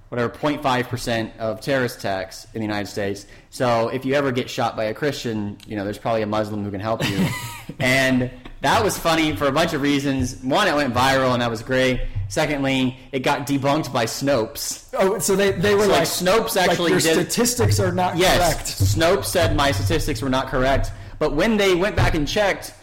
[0.09, 3.25] whatever 0.5 percent of terrorist attacks in the United States.
[3.49, 6.63] So if you ever get shot by a Christian, you know, there's probably a Muslim
[6.63, 7.27] who can help you.
[7.79, 8.31] and
[8.61, 10.35] that was funny for a bunch of reasons.
[10.43, 12.01] One, it went viral and that was great.
[12.29, 14.89] Secondly, it got debunked by Snopes.
[14.97, 17.91] Oh, so they they were So, like, like, Snopes like, actually your did- statistics are
[17.91, 18.67] not Yes, correct.
[18.67, 22.73] Snopes said my statistics were not correct, but when they went back and checked,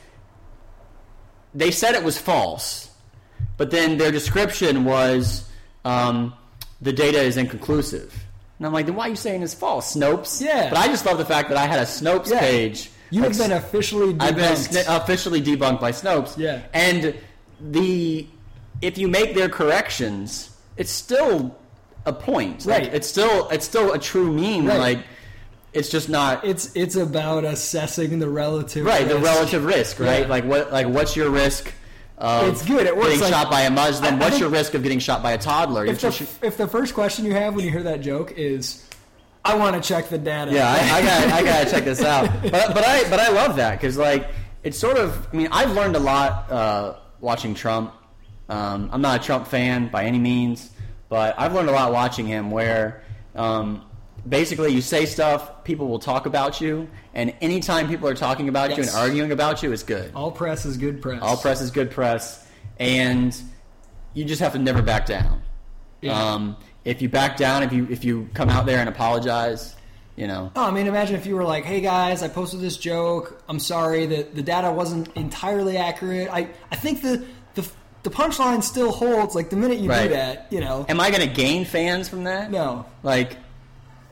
[1.54, 2.90] they said it was false.
[3.56, 5.48] But then their description was
[5.84, 6.34] um,
[6.80, 8.12] the data is inconclusive.
[8.58, 10.40] And I'm like, then why are you saying it's false, Snopes?
[10.40, 10.70] Yeah.
[10.70, 12.40] But I just love the fact that I had a Snopes Yeah.
[12.40, 12.90] page.
[13.10, 14.22] You have been officially debunked.
[14.22, 16.36] I've been sni- officially debunked by Snopes.
[16.36, 16.62] Yeah.
[16.72, 17.14] And
[17.60, 18.26] the
[18.82, 21.56] if you make their corrections, it's still
[22.06, 22.66] a point.
[22.66, 22.94] Like, Right.
[22.94, 24.66] it's still it's still a true meme.
[24.66, 24.78] Right.
[24.78, 24.98] Like
[25.72, 29.26] it's just not It's it's about assessing the relative right the risk.
[29.26, 30.00] relative risk.
[30.00, 30.22] Right.
[30.22, 30.26] Yeah.
[30.28, 31.72] Like what like what's your risk?
[32.16, 32.86] Of It's good.
[32.86, 34.14] It works Getting like- shot by a Muslim.
[34.14, 35.84] I- I what's your risk of getting shot by a toddler?
[35.84, 38.84] If the, if the first question you have when you hear that joke is,
[39.44, 40.52] I want to check the data.
[40.52, 42.30] Yeah, I, I got I gotta check this out.
[42.42, 44.28] But but I but I love that because like
[44.62, 45.28] it's sort of.
[45.32, 47.92] I mean, I've learned a lot uh, watching Trump.
[48.48, 50.70] Um, I'm not a Trump fan by any means,
[51.08, 52.50] but I've learned a lot watching him.
[52.50, 53.02] Where
[53.34, 53.84] um,
[54.26, 58.70] basically you say stuff, people will talk about you, and anytime people are talking about
[58.76, 60.10] you and arguing about you, it's good.
[60.14, 61.20] All press is good press.
[61.20, 62.46] All press is good press,
[62.78, 63.36] and
[64.14, 65.42] you just have to never back down.
[66.00, 66.18] Yeah.
[66.18, 69.74] Um, if you back down, if you if you come out there and apologize,
[70.16, 70.52] you know.
[70.56, 73.42] Oh, I mean, imagine if you were like, "Hey guys, I posted this joke.
[73.48, 76.28] I'm sorry that the data wasn't entirely accurate.
[76.30, 77.24] I I think the
[77.54, 77.66] the
[78.02, 79.34] the punchline still holds.
[79.34, 80.08] Like the minute you Right.
[80.08, 82.50] do that, you know, Am I going to gain fans from that?
[82.50, 83.38] no, Like,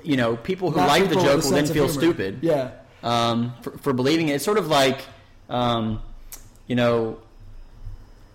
[0.03, 1.89] you know, people who Not like the joke will then feel humor.
[2.01, 2.39] stupid.
[2.41, 2.71] Yeah,
[3.03, 4.37] Um, for, for believing it.
[4.37, 5.01] It's sort of like,
[5.51, 6.01] um,
[6.67, 7.19] you know,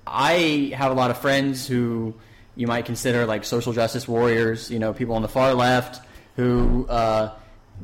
[0.05, 2.13] I have a lot of friends who
[2.57, 4.69] you might consider like social justice warriors.
[4.71, 6.05] You know, people on the far left
[6.35, 7.33] who uh,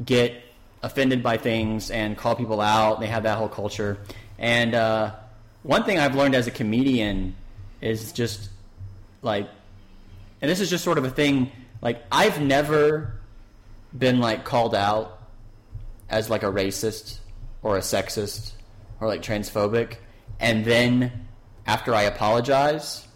[0.04, 0.42] get
[0.82, 3.00] offended by things and call people out.
[3.00, 4.00] They have that whole culture.
[4.40, 5.14] And uh,
[5.62, 7.36] one thing I've learned as a comedian
[7.82, 8.50] is just
[9.22, 9.48] like,
[10.42, 11.52] and this is just sort of a thing.
[11.82, 13.14] Like, I've never
[13.96, 15.22] been like called out
[16.10, 17.20] as like a racist
[17.62, 18.54] or a sexist
[19.00, 19.98] or like transphobic,
[20.40, 21.28] and then
[21.66, 23.08] after I apologize,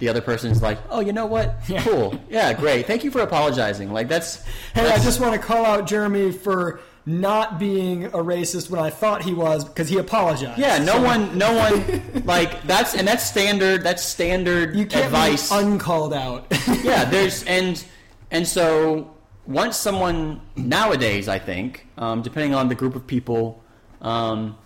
[0.00, 1.56] the other person's like, "Oh, you know what?
[1.68, 1.82] Yeah.
[1.82, 2.86] Cool, yeah, great.
[2.86, 4.42] Thank you for apologizing." Like that's
[4.74, 8.90] Hey, I just want to call out Jeremy for not being a racist when I
[8.90, 10.58] thought he was because he apologized.
[10.58, 10.78] yeah.
[10.78, 13.82] No So one, no one like that's and that's standard.
[13.82, 15.50] That's standard You can't advice.
[15.50, 16.46] be uncalled out.
[16.82, 17.82] yeah, there's and
[18.30, 19.14] and so
[19.46, 23.64] once someone nowadays, I think, um, depending on the group of people,
[24.02, 24.56] um,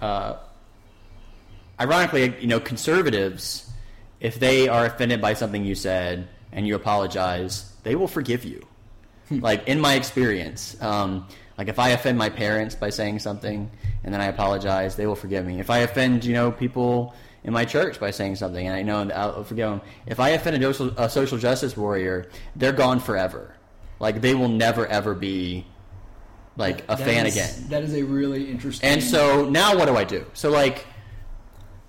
[0.00, 0.36] uh,
[1.80, 3.63] ironically, you know, conservatives,
[4.24, 8.66] if they are offended by something you said and you apologize, they will forgive you.
[9.30, 13.70] like in my experience, um, like if I offend my parents by saying something
[14.02, 15.60] and then I apologize, they will forgive me.
[15.60, 17.14] If I offend, you know, people
[17.44, 19.82] in my church by saying something and I know I'll forgive them.
[20.06, 23.54] If I offend a social, a social justice warrior, they're gone forever.
[24.00, 25.66] Like they will never ever be
[26.56, 27.68] like a That fan is- again.
[27.68, 28.88] That is a really interesting.
[28.88, 30.24] And so now what do I do?
[30.32, 30.86] So like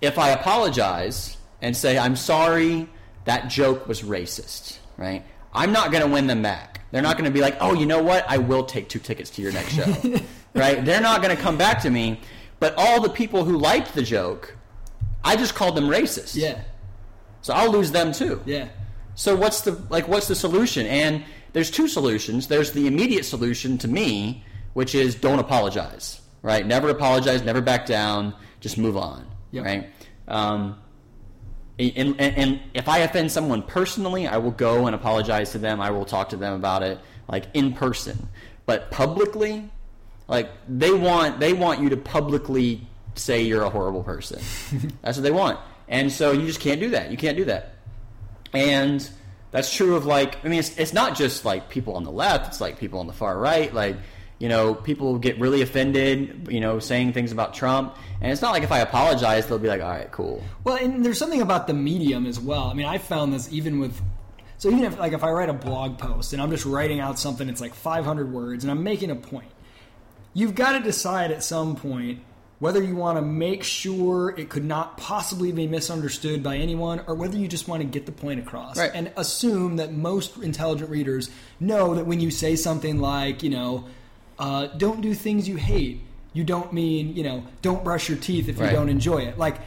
[0.01, 1.34] if I apologize
[1.65, 2.87] and say I'm sorry
[3.25, 5.23] that joke was racist, right?
[5.51, 6.81] I'm not going to win them back.
[6.91, 8.23] They're not going to be like, "Oh, you know what?
[8.29, 10.19] I will take two tickets to your next show."
[10.53, 10.85] right?
[10.85, 12.19] They're not going to come back to me,
[12.59, 14.55] but all the people who liked the joke,
[15.23, 16.35] I just called them racist.
[16.35, 16.61] yeah,
[17.41, 18.41] So I'll lose them too.
[18.45, 18.67] yeah,
[19.15, 20.85] So what's the like what's the solution?
[20.85, 22.47] And there's two solutions.
[22.47, 24.43] There's the immediate solution to me,
[24.73, 26.21] which is don't apologize.
[26.43, 26.63] Right?
[26.65, 29.25] Never apologize, never back down, just move on.
[29.51, 29.65] Yep.
[29.65, 29.89] Right?
[30.27, 30.77] Um,
[31.77, 35.81] and, and, and if I offend someone personally, I will go and apologize to them.
[35.81, 38.29] I will talk to them about it, like in person.
[38.65, 39.69] But publicly,
[40.27, 44.41] like they want they want you to publicly say you're a horrible person.
[45.01, 45.59] That's what they want.
[45.87, 47.11] And so you just can't do that.
[47.11, 47.75] You can't do that.
[48.53, 49.07] And
[49.51, 52.47] that's true of like I mean it's it's not just like people on the left,
[52.47, 53.95] it's like people on the far right, like
[54.39, 57.95] you know, people get really offended, you know, saying things about Trump.
[58.21, 60.43] And it's not like if I apologize, they'll be like, all right, cool.
[60.63, 62.63] Well, and there's something about the medium as well.
[62.69, 63.99] I mean, I found this even with.
[64.57, 67.19] So even if like if I write a blog post and I'm just writing out
[67.19, 69.51] something, it's like 500 words, and I'm making a point.
[70.33, 72.19] You've got to decide at some point
[72.59, 77.15] whether you want to make sure it could not possibly be misunderstood by anyone, or
[77.15, 78.91] whether you just want to get the point across, Right.
[78.93, 81.29] and assume that most intelligent readers
[81.59, 83.85] know that when you say something like, you know,
[84.39, 86.01] uh, "Don't do things you hate,"
[86.33, 88.73] you don't mean, you know, "Don't brush your teeth if you Right.
[88.73, 89.57] don't enjoy it." Like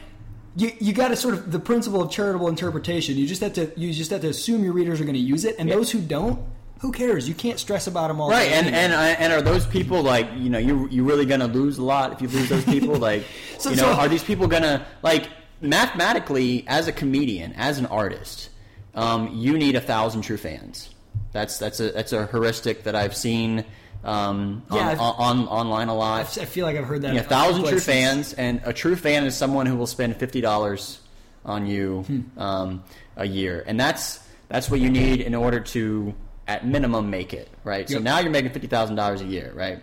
[0.55, 3.15] you, you got to sort of the principle of charitable interpretation.
[3.17, 5.45] You just have to you just have to assume your readers are going to use
[5.45, 6.39] it, and those who don't,
[6.79, 7.27] who cares?
[7.27, 8.29] You can't stress about them all.
[8.29, 11.47] Right, and and uh, and are those people like you know you you really gonna
[11.47, 12.95] lose a lot if you lose those people?
[13.09, 13.23] Like
[13.57, 15.27] So- you know, so- are these people gonna like
[15.61, 18.49] mathematically as a comedian, as an artist,
[18.95, 20.89] um, you need a thousand true fans.
[21.31, 23.65] That's that's a that's a heuristic that I've seen
[24.03, 26.21] um, on, Yeah, I've- on, online a lot.
[26.37, 27.13] I feel like I've heard that.
[27.13, 30.15] Yeah, a a thousand true fans, and a true fan is someone who will spend
[30.17, 30.99] fifty dollars
[31.45, 32.39] on you Hmm.
[32.39, 32.83] um,
[33.17, 36.13] a year, and that's that's what you need in order to,
[36.47, 37.87] at minimum, make it right.
[37.89, 39.79] So now you're making fifty thousand dollars a year, right?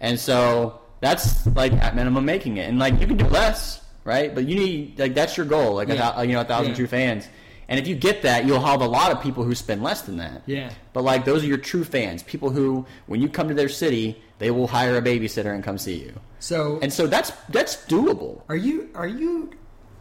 [0.00, 4.34] And so that's like at minimum making it, and like you can do less, right?
[4.34, 6.12] But you need like that's your goal, like a Yeah.
[6.12, 6.76] thou- you know a thousand Yeah.
[6.76, 7.28] true fans.
[7.70, 10.16] And if you get that, you'll have a lot of people who spend less than
[10.18, 10.42] that.
[10.44, 10.70] Yeah.
[10.92, 14.20] But like those are your true fans, people who, when you come to their city,
[14.38, 16.12] they will hire a babysitter and come see you.
[16.40, 18.42] So And so that's that's doable.
[18.48, 19.50] Are you are you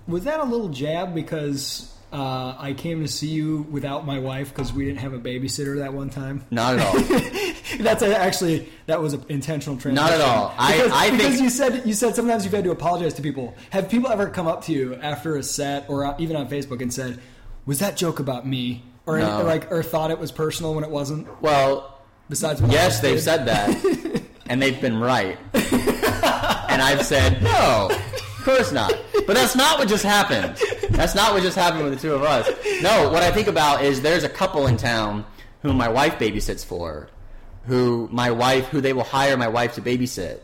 [0.07, 4.49] was that a little jab because uh, I came to see you without my wife
[4.49, 6.43] because we didn't have a babysitter that one time?
[6.49, 7.19] Not at all.
[7.83, 9.93] That's a, actually that was an intentional transition.
[10.09, 10.55] Not at all.
[10.57, 13.21] I- because, I think- because you said you said sometimes you've had to apologize to
[13.21, 13.53] people.
[13.69, 16.81] Have people ever come up to you after a set or uh, even on Facebook
[16.81, 17.19] and said,
[17.65, 19.39] "Was that joke about me?" Or, No.
[19.41, 21.27] or like or thought it was personal when it wasn't?
[21.41, 21.95] well,
[22.29, 23.23] Besides, yes, they've did?
[23.23, 25.35] said that, and they've been right.
[25.53, 28.93] and I've said no, of course not.
[29.25, 30.57] But that's not what just happened.
[30.91, 32.47] That's not what just happened with the two of us.
[32.81, 35.25] No, what I think about is there's a couple in town
[35.61, 37.09] who my wife babysits for,
[37.65, 40.39] who my wife, who they will hire my wife to babysit.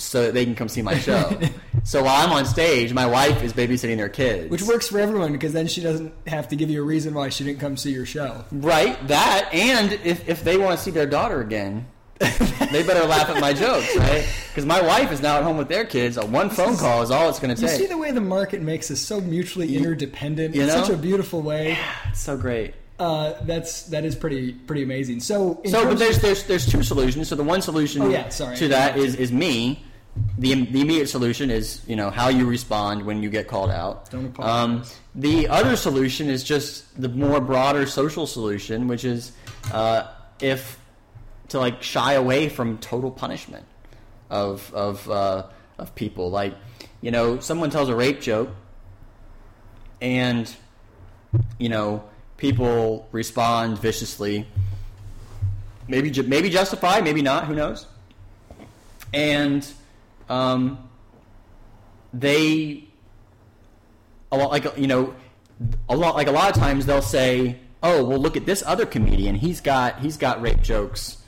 [0.00, 1.38] So that they can come see my show.
[1.84, 4.50] so while I'm on stage, my wife is babysitting their kids.
[4.50, 7.28] Which works for everyone because then she doesn't have to give you a reason why
[7.28, 8.44] she didn't come see your show.
[8.50, 11.86] Right, that, and if, if they want to see their daughter again,
[12.18, 14.26] they better laugh at my jokes, right?
[14.48, 16.18] Because my wife is now at home with their kids.
[16.18, 17.70] A one phone call is all it's going to take.
[17.70, 20.82] You see the way the market makes us so mutually interdependent you in know?
[20.84, 21.78] such a beautiful way.
[22.10, 22.74] It's so great.
[22.98, 25.20] Uh, that's that is pretty pretty amazing.
[25.20, 27.28] So, in So, but there's there's there's two solutions.
[27.28, 28.56] So the one solution Oh, yeah, sorry.
[28.56, 29.82] to that is is me.
[30.38, 34.10] The, the immediate solution is you know how you respond when you get called out.
[34.10, 34.64] Don't apologize.
[34.64, 34.82] Um,
[35.14, 39.32] the other solution is just the more broader social solution, which is
[39.72, 40.08] uh,
[40.40, 40.78] if
[41.48, 43.64] to like shy away from total punishment
[44.30, 45.46] of of uh,
[45.78, 46.30] of people.
[46.30, 46.54] Like
[47.00, 48.50] you know, someone tells a rape joke,
[50.00, 50.52] and
[51.58, 52.04] you know
[52.36, 54.46] people respond viciously.
[55.86, 57.46] Maybe maybe justified, maybe not.
[57.46, 57.86] Who knows?
[59.12, 59.66] And
[60.30, 60.88] um,
[62.14, 62.84] they
[64.32, 65.14] a lot like you know
[65.88, 68.86] a lot like a lot of times they'll say oh well look at this other
[68.86, 69.34] comedian.
[69.34, 71.18] He's got he's got rape jokes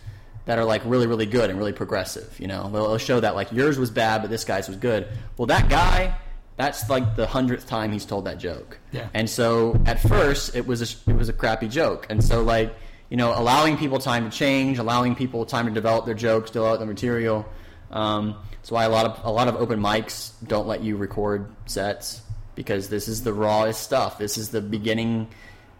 [0.44, 2.70] that are like really really good and really progressive you know?
[2.72, 5.08] They'll, they'll show that like yours was bad but this guy's was good.
[5.36, 6.16] Well that guy
[6.56, 8.78] that's like the hundredth time he's told that joke.
[8.92, 9.08] Yeah.
[9.14, 12.06] and so at first it was a, it was a crappy joke.
[12.08, 12.74] And so like
[13.10, 16.78] you know allowing people time to change allowing people time to develop their jokes develop
[16.78, 17.44] their material
[17.90, 21.50] um, that's why a lot of a lot of open mics don't let you record
[21.66, 22.22] sets
[22.54, 24.18] because this is the rawest stuff.
[24.18, 25.26] This is the beginning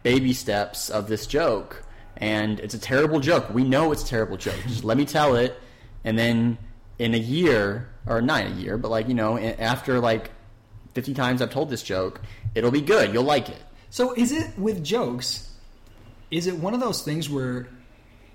[0.03, 1.85] baby steps of this joke,
[2.17, 3.55] and it's a terrible joke.
[3.55, 4.59] We know it's a terrible joke.
[4.67, 5.57] Just let me tell it,
[6.03, 6.59] and then
[6.99, 10.33] in a year or not a year, but like you know, after like
[10.93, 12.21] fifty times I've told this joke,
[12.57, 13.15] it'll be good.
[13.15, 13.63] You'll like it.
[13.91, 15.55] so is it with jokes?
[16.33, 17.69] Is it one of those things where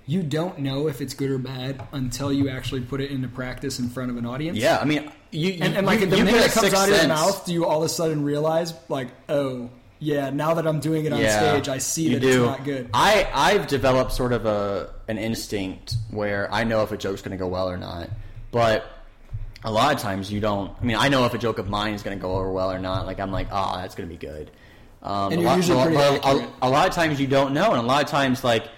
[0.08, 3.78] you don't know if it's good or bad until you actually put it into practice
[3.78, 4.56] in front of an audience?
[4.58, 6.96] Yeah, I mean, you And, and like you, the you minute it comes out of
[6.96, 10.80] your mouth, do you all of a sudden realize, like, oh, yeah, now that I'm
[10.80, 12.28] doing it on stage, I see that do.
[12.28, 12.88] it's not good.
[12.94, 17.32] I I've developed sort of a an instinct where I know if a joke's going
[17.32, 18.08] to go well or not,
[18.50, 18.86] but
[19.64, 20.70] a lot of times you don't.
[20.80, 22.70] I mean, I know if a joke of mine is going to go over well
[22.72, 23.04] or not.
[23.06, 24.50] Like I'm like, oh, that's going to be good.
[25.02, 27.78] Um, And a lot, usually a, a- a lot of times you don't know, and
[27.78, 28.68] a lot of times like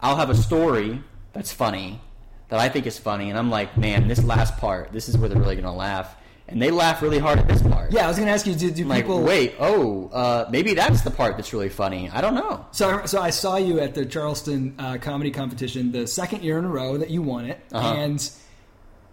[0.00, 2.00] I'll have a story that's funny
[2.48, 5.28] that I think is funny, and I'm like, man, this last part, this is where
[5.28, 6.14] they're really going to laugh,
[6.48, 7.92] and they laugh really hard at this part.
[7.92, 10.74] Yeah, I was going to ask you, do, do Like, people wait, oh, uh, maybe
[10.74, 12.08] that's the part that's really funny.
[12.10, 12.64] I don't know.
[12.70, 16.64] So, so I saw you at the Charleston uh, comedy competition the second year in
[16.64, 17.94] a row that you won it, Uh-huh.
[17.94, 18.30] and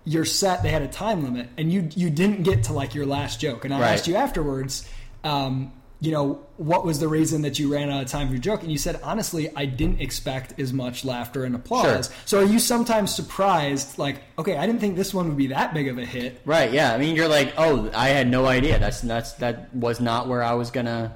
[0.05, 3.05] your set they had a time limit, and you you didn't get to like your
[3.05, 3.93] last joke, and I Right.
[3.93, 4.87] asked you afterwards.
[5.23, 5.71] Um,
[6.03, 8.61] you know, what was the reason that you ran out of time for your joke?
[8.61, 12.07] And you said, honestly, I didn't expect as much laughter and applause.
[12.07, 12.15] Sure.
[12.25, 15.73] So are you sometimes surprised, like, okay, I didn't think this one would be that
[15.73, 16.41] big of a hit?
[16.43, 16.73] Right.
[16.73, 16.93] Yeah.
[16.93, 18.79] I mean, you're like, oh, I had no idea.
[18.79, 21.15] That's that's that was not where I was gonna.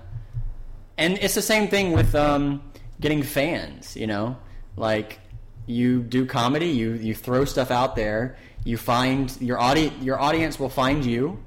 [0.98, 2.64] And it's the same thing with um,
[3.02, 3.98] getting fans.
[3.98, 4.38] You know,
[4.78, 5.20] like
[5.66, 10.02] you do comedy, you you throw stuff out there, you find your audience.
[10.02, 11.44] Your audience will find you,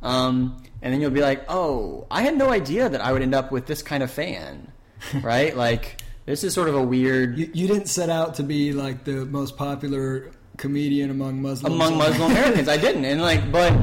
[0.00, 3.34] um, and then you'll be like, oh, I had no idea that I would end
[3.34, 4.70] up with this kind of fan.
[5.22, 5.56] right.
[5.56, 7.36] Like this is sort of a weird.
[7.38, 11.74] You, you didn't set out to be like the most popular comedian among Muslims.
[11.74, 12.68] among Muslim Americans.
[12.68, 13.74] I didn't, and like, but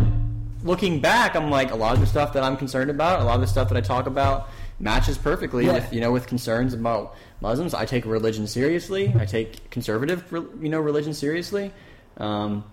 [0.64, 3.36] looking back, I'm like, a lot of the stuff that I'm concerned about, a lot
[3.36, 4.50] of the stuff that I talk about,
[4.80, 5.74] matches perfectly Yeah.
[5.74, 7.74] with you know with concerns about Muslims.
[7.74, 9.14] I take religion seriously.
[9.20, 10.24] I take conservative,
[10.62, 11.72] you know, religion seriously.
[12.18, 12.64] Um,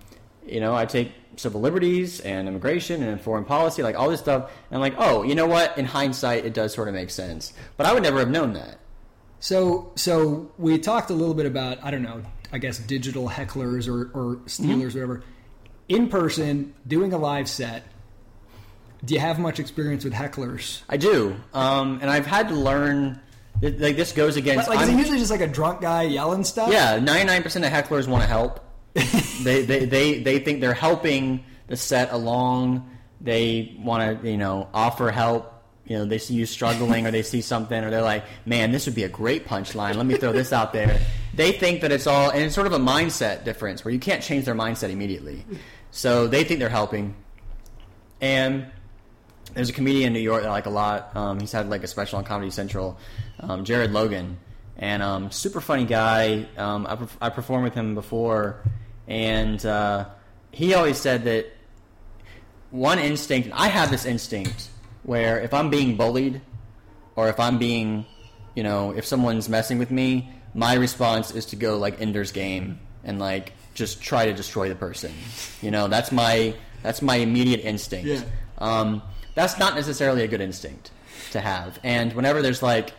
[0.50, 4.50] you know, I take civil liberties and immigration and foreign policy, like all this stuff.
[4.70, 5.76] And I'm like, oh, you know what?
[5.78, 7.52] In hindsight, it does sort of make sense.
[7.76, 8.78] But I would never have known that.
[9.40, 12.22] So, so we talked a little bit about I don't know,
[12.52, 15.22] I guess digital hecklers or, or stealers, whatever.
[15.88, 17.84] In person, doing a live set.
[19.04, 20.82] Do you have much experience with hecklers?
[20.88, 23.20] I do, um, and I've had to learn.
[23.62, 24.68] Like this goes against.
[24.68, 26.72] Like, is it usually just like a drunk guy yelling stuff?
[26.72, 28.67] Yeah, ninety nine percent of hecklers want to help.
[29.42, 32.90] They, they they they think they're helping the set along.
[33.20, 35.54] They want to you know offer help.
[35.86, 38.86] You know they see you struggling or they see something or they're like, man, this
[38.86, 39.96] would be a great punchline.
[39.96, 41.00] Let me throw this out there.
[41.34, 44.22] They think that it's all and it's sort of a mindset difference where you can't
[44.22, 45.44] change their mindset immediately.
[45.90, 47.14] So they think they're helping.
[48.20, 48.66] And
[49.54, 51.16] there's a comedian in New York that I like a lot.
[51.16, 52.98] Um, he's had like a special on Comedy Central,
[53.40, 54.38] um, Jared Logan,
[54.76, 56.46] and um, super funny guy.
[56.56, 58.62] Um, I, perf- I performed with him before,
[59.08, 60.06] and uh,
[60.52, 61.46] he always said that
[62.70, 63.48] one instinct.
[63.52, 64.68] I have this instinct
[65.02, 66.40] where if I'm being bullied,
[67.16, 68.06] or if I'm being,
[68.54, 72.78] you know, if someone's messing with me, my response is to go like Ender's Game
[73.02, 75.12] and like just try to destroy the person.
[75.62, 78.06] You know, that's my that's my immediate instinct.
[78.06, 78.22] Yeah.
[78.58, 79.02] Um,
[79.34, 80.90] that's not necessarily a good instinct
[81.32, 81.78] to have.
[81.82, 82.92] And whenever there's like,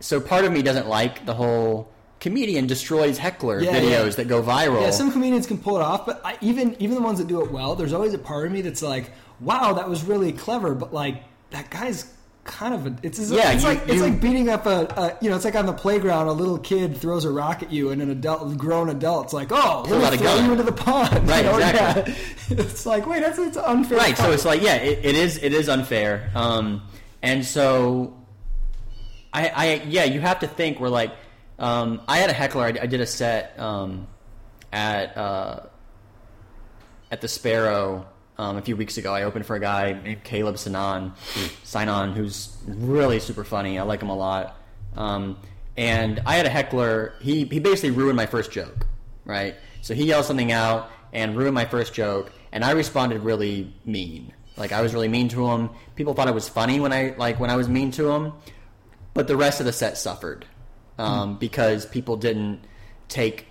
[0.00, 1.90] so part of me doesn't like the whole
[2.26, 4.16] comedian destroys heckler Yeah, videos yeah.
[4.16, 4.80] that go viral.
[4.82, 7.42] Yeah, some comedians can pull it off, but I, even even the ones that do
[7.42, 10.74] it well, there's always a part of me that's like, "Wow, that was really clever,"
[10.74, 12.12] but like that guy's
[12.44, 15.18] kind of a it's, it's, Yeah, it's you- like it's like beating up a, a
[15.20, 17.90] you know it's like on the playground a little kid throws a rock at you
[17.90, 21.44] and an adult grown adult's like oh out me throw you into the pond Right,
[21.44, 22.12] You know, exactly.
[22.12, 22.16] yeah.
[22.64, 25.52] it's like wait that's it's unfair right so it's like yeah it, it is it
[25.54, 26.82] is unfair um,
[27.20, 28.14] and so
[29.32, 31.10] I, I yeah you have to think we're like
[31.58, 32.64] um, i had a heckler.
[32.64, 34.06] I, I did a set um,
[34.72, 35.60] at uh,
[37.10, 38.06] at the sparrow
[38.38, 39.14] um, a few weeks ago.
[39.14, 41.12] I opened for a guy named caleb Synan
[41.64, 43.78] Synan who's really super funny.
[43.78, 44.56] I like him a lot.
[44.96, 45.38] Um,
[45.76, 47.14] and i had a heckler.
[47.20, 48.86] He, he basically ruined my first joke
[49.26, 49.56] right?
[49.82, 54.32] So he yelled something out and ruined my first joke and i responded really mean.
[54.56, 55.70] Like i was really mean to him.
[55.96, 58.32] People thought it was funny when i like when i was mean to him
[59.12, 60.46] but the rest of the set suffered
[60.98, 62.60] um, because people didn't
[63.08, 63.46] take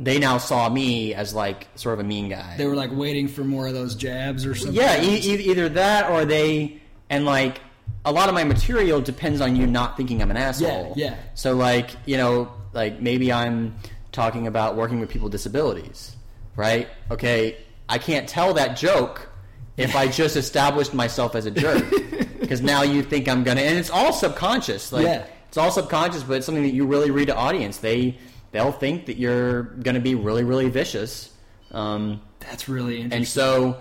[0.00, 3.28] they now saw me as like sort of a mean guy they were like waiting
[3.28, 6.80] for more of those jabs or something yeah, e- e- either that or they
[7.10, 7.60] and like
[8.04, 10.94] a lot of my material depends on you not thinking I'm an asshole.
[10.96, 11.16] Yeah, yeah.
[11.34, 13.76] So like you know, like maybe I'm
[14.12, 16.14] talking about working with people with disabilities,
[16.56, 16.88] right?
[17.10, 17.56] Okay,
[17.88, 19.30] I can't tell that joke
[19.76, 21.84] if I just established myself as a jerk
[22.40, 24.92] because now you think I'm gonna, and it's all subconscious.
[24.92, 25.26] Like Yeah.
[25.54, 27.78] It's all subconscious, but it's something that you really read to audience.
[27.78, 28.18] They
[28.50, 31.32] they'll think that you're gonna be really really vicious.
[31.70, 33.80] Um, that's really interesting and so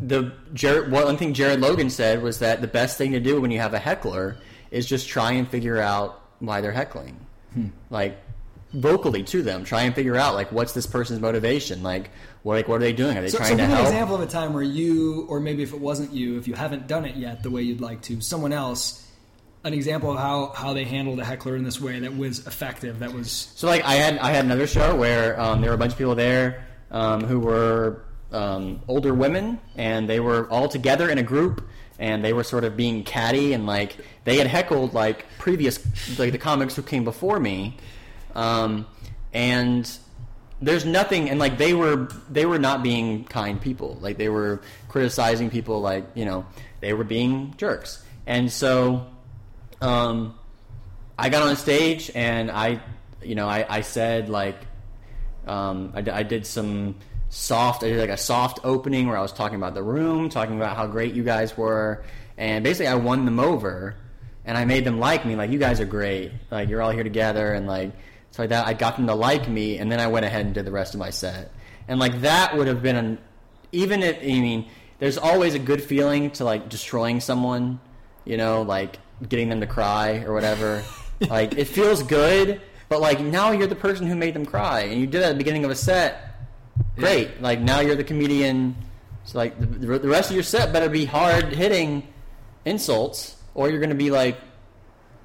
[0.00, 3.50] the Jared, one thing Jared Logan said was that the best thing to do when
[3.50, 4.36] you have a heckler
[4.70, 7.26] is just try and figure out why they're heckling,
[7.90, 8.16] like
[8.72, 9.64] vocally to them.
[9.64, 11.82] Try and figure out like what's this person's motivation.
[11.82, 12.10] Like
[12.44, 13.18] what like what are they doing?
[13.18, 15.26] Are they So, so trying give to me an example of a time where you,
[15.28, 17.80] or maybe if it wasn't you, if you haven't done it yet the way you'd
[17.80, 19.04] like to, someone else,
[19.64, 23.00] an example of how, how they handled a heckler in this way that was effective,
[23.00, 25.78] that was So like I had I had another show where um, there were a
[25.78, 31.10] bunch of people there um, who were um, older women and they were all together
[31.10, 31.66] in a group
[31.98, 35.78] and they were sort of being catty and like they had heckled like previous
[36.18, 37.76] like the comics who came before me
[38.34, 38.86] um,
[39.32, 39.90] and
[40.60, 43.98] there's nothing and like they were they were not being kind people.
[44.00, 46.46] Like they were criticizing people like you know
[46.80, 48.04] they were being jerks.
[48.26, 49.06] And so
[49.80, 50.38] um,
[51.18, 52.80] I got on stage and I,
[53.22, 54.56] you know, I, I said like,
[55.46, 56.96] um, I, I did some
[57.28, 57.82] soft.
[57.82, 60.76] I did like a soft opening where I was talking about the room, talking about
[60.76, 62.04] how great you guys were,
[62.36, 63.96] and basically I won them over,
[64.44, 65.36] and I made them like me.
[65.36, 66.32] Like you guys are great.
[66.50, 67.92] Like you're all here together, and like
[68.30, 68.66] so like that.
[68.66, 70.94] I got them to like me, and then I went ahead and did the rest
[70.94, 71.52] of my set,
[71.88, 73.18] and like that would have been an
[73.72, 74.68] even if I mean
[74.98, 77.80] there's always a good feeling to like destroying someone,
[78.24, 78.98] you know, like
[79.28, 80.84] getting them to cry or whatever.
[81.28, 85.00] like it feels good, but like now you're the person who made them cry, and
[85.00, 86.24] you did it at the beginning of a set.
[86.96, 88.76] Great, like now you're the comedian.
[89.24, 92.06] So like the, the rest of your set better be hard hitting
[92.64, 94.38] insults, or you're going to be like.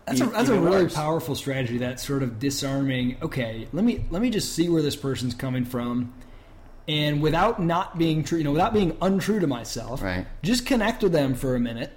[0.05, 0.93] That's a, that's a really worse.
[0.93, 1.77] powerful strategy.
[1.77, 3.15] That sort of disarming.
[3.21, 6.13] Okay, let me let me just see where this person's coming from,
[6.89, 10.27] and without not being true, you know, without being untrue to myself, Right.
[10.41, 11.93] Just connect with them for a minute,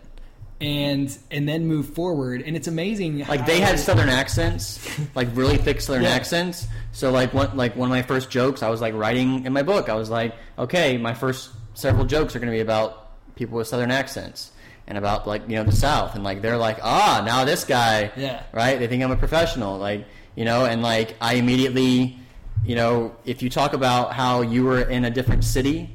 [0.60, 2.42] and and then move forward.
[2.42, 3.26] And it's amazing.
[3.26, 4.80] like they had southern accents
[5.14, 6.10] like really thick southern Yeah.
[6.10, 9.52] accents so like one like one of my first jokes i was like writing in
[9.52, 13.34] my book i was like okay my first several jokes are going to be about
[13.36, 14.50] people with southern accents
[14.86, 18.10] and about like you know the south and like they're like ah now this guy
[18.16, 18.42] Yeah.
[18.52, 22.18] right they think i'm a professional like you know and like i immediately
[22.64, 25.90] you know if you talk about how you were in a different city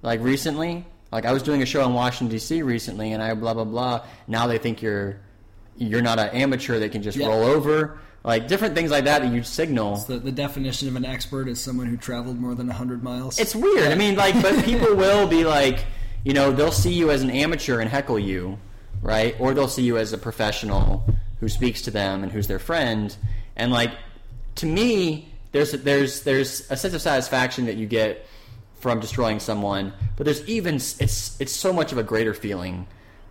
[0.00, 3.54] like recently like i was doing a show in washington d.c recently and i blah
[3.54, 4.04] blah blah.
[4.28, 5.16] Now they think you're
[5.76, 7.28] you're not an amateur that can just Yeah.
[7.28, 7.98] roll over.
[8.22, 9.96] Like different things like that that you signal.
[9.96, 13.38] The, the definition of an expert is someone who traveled more than 100 miles.
[13.38, 13.90] it's weird.
[13.92, 15.84] I mean like but people will be like
[16.24, 18.58] you know they'll see you as an amateur and heckle you
[19.02, 19.36] right?
[19.38, 21.04] Or they'll see you as a professional
[21.40, 23.14] who speaks to them and who's their friend.
[23.56, 23.92] And like
[24.56, 28.26] to me there's there's there's a sense of satisfaction that you get
[28.84, 32.86] from destroying someone but there's even it's it's so much of a greater feeling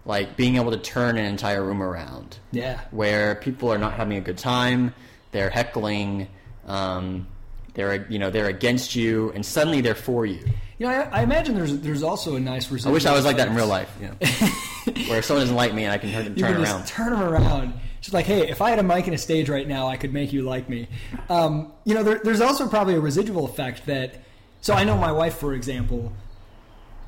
[0.06, 2.82] like being able to turn an entire room around yeah.
[2.92, 4.94] where people are not having a good time,
[5.32, 6.28] they're heckling,
[6.68, 7.28] um,
[7.74, 10.40] they're you know they're against you, and suddenly they're for you.
[10.78, 13.38] You know, I, I imagine there's there's also a nice I wish I was like
[13.38, 16.12] that in real life, you know, where if someone doesn't like me and I can
[16.12, 16.82] turn, You turn can around.
[16.82, 17.74] just turn them around.
[18.02, 20.12] Just like, hey, if I had a mic and a stage right now, I could
[20.12, 20.90] make you like me.
[21.30, 24.20] Um, you know, there, there's also probably a residual effect that.
[24.64, 26.14] So I know my wife, for example.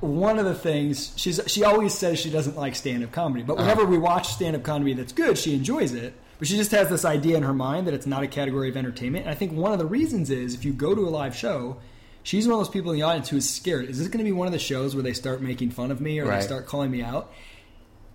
[0.02, 3.56] One of the things she's she always says she doesn't like stand up comedy, but
[3.56, 3.92] whenever uh-huh.
[3.92, 6.14] we watch stand up comedy that's good, she enjoys it.
[6.38, 8.76] But she just has this idea in her mind that it's not a category of
[8.76, 9.24] entertainment.
[9.24, 11.78] And I think one of the reasons is if you go to a live show,
[12.24, 13.90] she's one of those people in the audience who is scared.
[13.90, 16.02] Is this going to be one of the shows where they start making fun of
[16.02, 16.42] me or Right.
[16.42, 17.32] they start calling me out?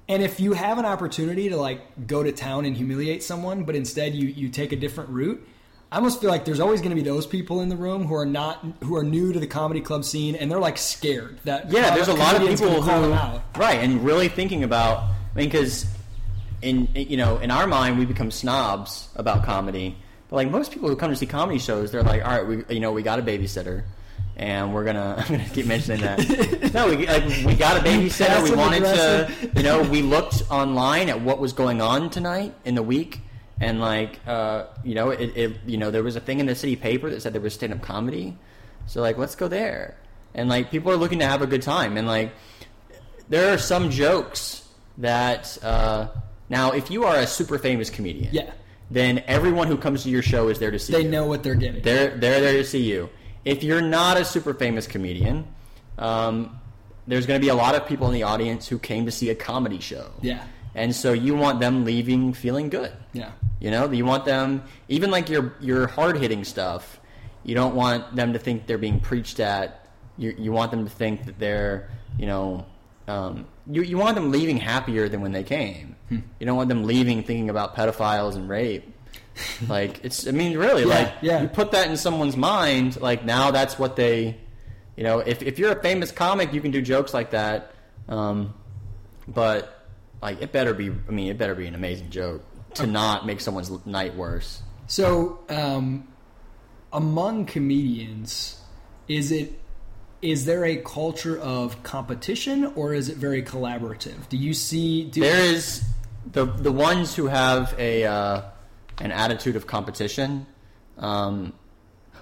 [0.07, 3.75] And if you have an opportunity to like go to town and humiliate someone, but
[3.75, 5.43] instead you you take a different route,
[5.93, 8.15] I almost feel like there's always going to be those people in the room who
[8.15, 11.71] are not who are new to the comedy club scene and they're like scared that
[11.71, 13.43] Yeah, there's a lot of people who out.
[13.57, 14.99] right and really thinking about.
[15.35, 15.87] I mean, because
[16.63, 19.97] in you know in our mind we become snobs about comedy,
[20.29, 22.75] but like most people who come to see comedy shows, they're like, all right, we
[22.75, 23.85] you know we got a babysitter.
[24.37, 25.17] And we're gonna.
[25.19, 26.71] I'm gonna keep mentioning that.
[26.75, 28.43] no, we like we got a babysitter.
[28.43, 32.75] We wanted to, you know, we looked online at what was going on tonight in
[32.75, 33.21] the week,
[33.61, 36.55] and like, uh, you know, it, it, you know, there was a thing in the
[36.55, 38.37] city paper that said there was stand up comedy.
[38.87, 39.97] So like, let's go there.
[40.35, 42.33] And like, people are looking to have a good time, and like,
[43.29, 44.67] there are some jokes
[44.99, 46.09] that uh,
[46.49, 48.51] now, if you are a super famous comedian, Yeah.
[48.91, 50.99] then everyone who comes to your show is there to see you.
[50.99, 51.11] They you.
[51.11, 51.83] know what they're getting.
[51.83, 53.09] They're they're there to see you.
[53.45, 55.47] If you're not a super famous comedian,
[55.99, 56.59] um,
[57.07, 59.31] there's going to be a lot of people in the audience who came to see
[59.31, 60.11] a comedy show.
[60.23, 60.45] Yeah.
[60.75, 62.93] And so you want them leaving feeling good.
[63.13, 63.33] yeah.
[63.61, 66.99] You know, you want them even like your your hard hitting stuff.
[67.45, 69.87] You don't want them to think they're being preached at.
[70.17, 72.65] You you want them to think that they're you know
[73.07, 75.97] um, you you want them leaving happier than when they came.
[76.09, 76.19] Hmm.
[76.39, 78.95] You don't want them leaving thinking about pedophiles and rape.
[79.69, 81.43] like it's I mean really Yeah, like yeah.
[81.43, 84.37] you put that in someone's mind like now that's what they
[84.97, 87.73] you know if if you're a famous comic you can do jokes like that
[88.09, 88.53] um,
[89.29, 89.80] but
[90.23, 92.45] like it better be I mean it better be an amazing joke
[92.75, 94.63] to not make someone's night worse.
[94.87, 96.09] So, um,
[96.93, 98.61] among comedians,
[99.09, 99.59] is it
[100.23, 104.29] is there a culture of competition or is it very collaborative?
[104.29, 105.05] Do you see?
[105.05, 105.83] Do, There is
[106.31, 108.43] the the ones who have a uh,
[108.99, 110.47] an attitude of competition.
[110.99, 111.55] Um,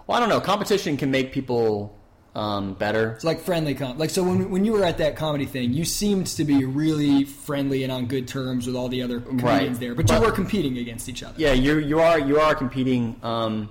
[0.06, 0.40] well, I don't know.
[0.40, 1.97] Competition can make people
[2.38, 3.10] um, better.
[3.12, 3.98] It's like friendly com.
[3.98, 7.24] Like so, when when you were at that comedy thing, you seemed to be really
[7.24, 9.80] friendly and on good terms with all the other comedians Right.
[9.80, 11.34] there, but you were competing against each other.
[11.36, 13.70] Yeah, you you are you are competing, um,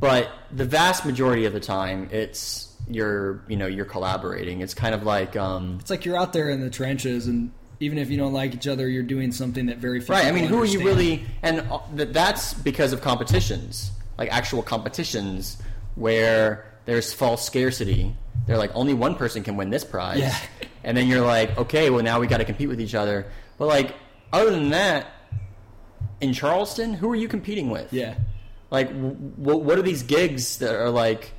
[0.00, 4.62] but the vast majority of the time, it's you're you know you're collaborating.
[4.62, 7.98] It's kind of like um, It's like you're out there in the trenches, and even
[7.98, 10.24] if you don't like each other, you're doing something that very few Right.
[10.24, 11.24] I mean, who are you really?
[11.42, 15.58] And uh, that's because of competitions, like actual competitions,
[15.96, 18.14] where there's false scarcity.
[18.46, 20.36] They're like only one person can win this prize, Yeah.
[20.84, 23.26] and then you're like, okay, well now we got to compete with each other.
[23.58, 23.94] But like
[24.32, 25.06] other than that,
[26.20, 27.92] in Charleston, who are you competing with?
[27.92, 28.16] Yeah.
[28.70, 29.16] Like, w-
[29.58, 31.32] what are these gigs that are like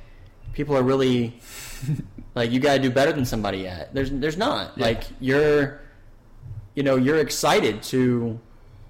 [0.54, 1.38] people are really
[2.34, 3.92] like you got to do better than somebody at?
[3.94, 4.76] There's there's not.
[4.78, 4.86] Yeah.
[4.86, 5.80] Like you're
[6.74, 8.40] you know you're excited to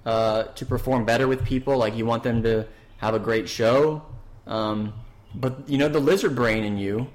[0.05, 1.77] uh, to perform better with people.
[1.77, 4.01] Like you want them to have a great show.
[4.47, 4.93] Um,
[5.35, 7.07] but you know the lizard brain in you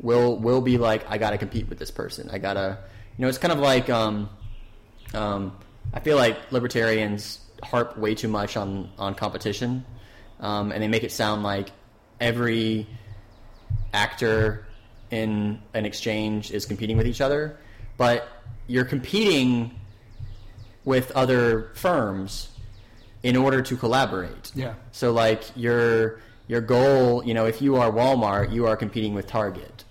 [0.00, 2.28] will will be like I got to compete with this person.
[2.30, 2.78] I gotta
[3.16, 4.28] you know it's kind of like um,
[5.14, 5.56] um,
[5.92, 9.84] I feel like libertarians harp way too much on on competition,
[10.40, 11.70] um, and they make it sound like
[12.20, 12.86] every
[13.92, 14.66] actor
[15.10, 17.58] in an exchange is competing with each other,
[17.98, 18.26] but
[18.66, 19.78] you're competing
[20.84, 22.48] with other firms
[23.22, 24.50] in order to collaborate.
[24.54, 24.74] Yeah.
[24.90, 26.20] So like your
[26.52, 29.84] your goal, you know, if you are Walmart, you are competing with Target,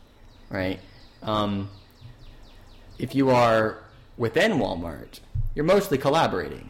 [0.51, 0.80] right?
[1.24, 1.72] Um,
[2.99, 3.80] if you are
[4.16, 5.22] within Walmart,
[5.55, 6.70] you're mostly collaborating,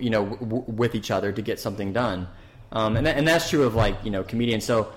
[0.00, 2.26] you know, w- w- with each other to get something done.
[2.72, 4.64] Um, and, that, and that's true of like you know comedians.
[4.64, 4.92] So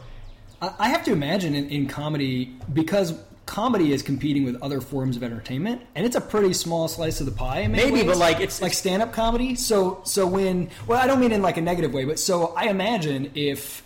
[0.59, 3.13] I I have to imagine in, in comedy because
[3.45, 7.27] comedy is competing with other forms of entertainment, and it's a pretty small slice of
[7.27, 7.67] the pie.
[7.67, 8.05] Maybe, ways.
[8.05, 9.53] but, like, it's- like stand up comedy.
[9.53, 12.69] So so when well, I don't mean in like a negative way, but so I
[12.69, 13.83] imagine if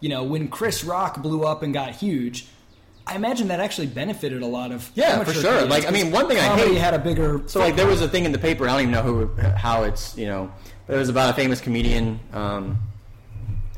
[0.00, 2.46] you know when Chris Rock blew up and got huge.
[3.06, 5.64] I imagine that actually benefited a lot of Yeah, for sure.
[5.64, 8.08] Like, I mean, one thing I hate- had a bigger So like there was a
[8.08, 8.68] thing in the paper.
[8.68, 10.52] I don't even know who how it's you know,
[10.86, 12.20] but it was about a famous comedian.
[12.34, 12.76] Um,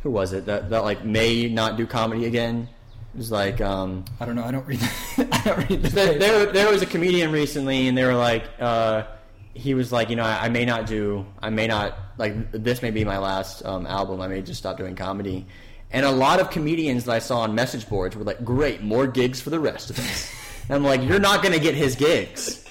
[0.03, 2.69] who was it that that like may not do comedy again?
[3.15, 4.43] It was like um, I don't know.
[4.45, 4.81] I don't read.
[4.81, 8.15] The, I don't read the there, there there was a comedian recently, and they were
[8.15, 9.05] like uh,
[9.55, 12.83] he was like you know I, I may not do I may not like this
[12.83, 14.21] may be my last um, album.
[14.21, 15.47] I may just stop doing comedy.
[15.93, 19.07] And a lot of comedians that I saw on message boards were like, "Great, more
[19.07, 20.31] gigs for the rest of us."
[20.69, 22.65] and I'm like, "You're not going to get his gigs."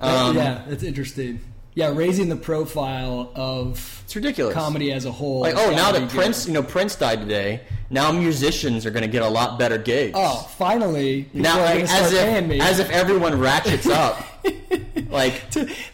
[0.00, 1.40] Um, yeah, that's interesting.
[1.74, 4.54] Yeah, raising the profile of It's ridiculous.
[4.54, 5.40] comedy as a whole.
[5.40, 6.48] Like, oh, now that Prince, good.
[6.48, 7.62] you know, Prince died today.
[7.90, 10.12] Now musicians are going to get a lot better gigs.
[10.14, 12.60] Oh, finally, now like, going to start as if me.
[12.60, 14.24] as if everyone ratchets up.
[15.10, 15.42] like,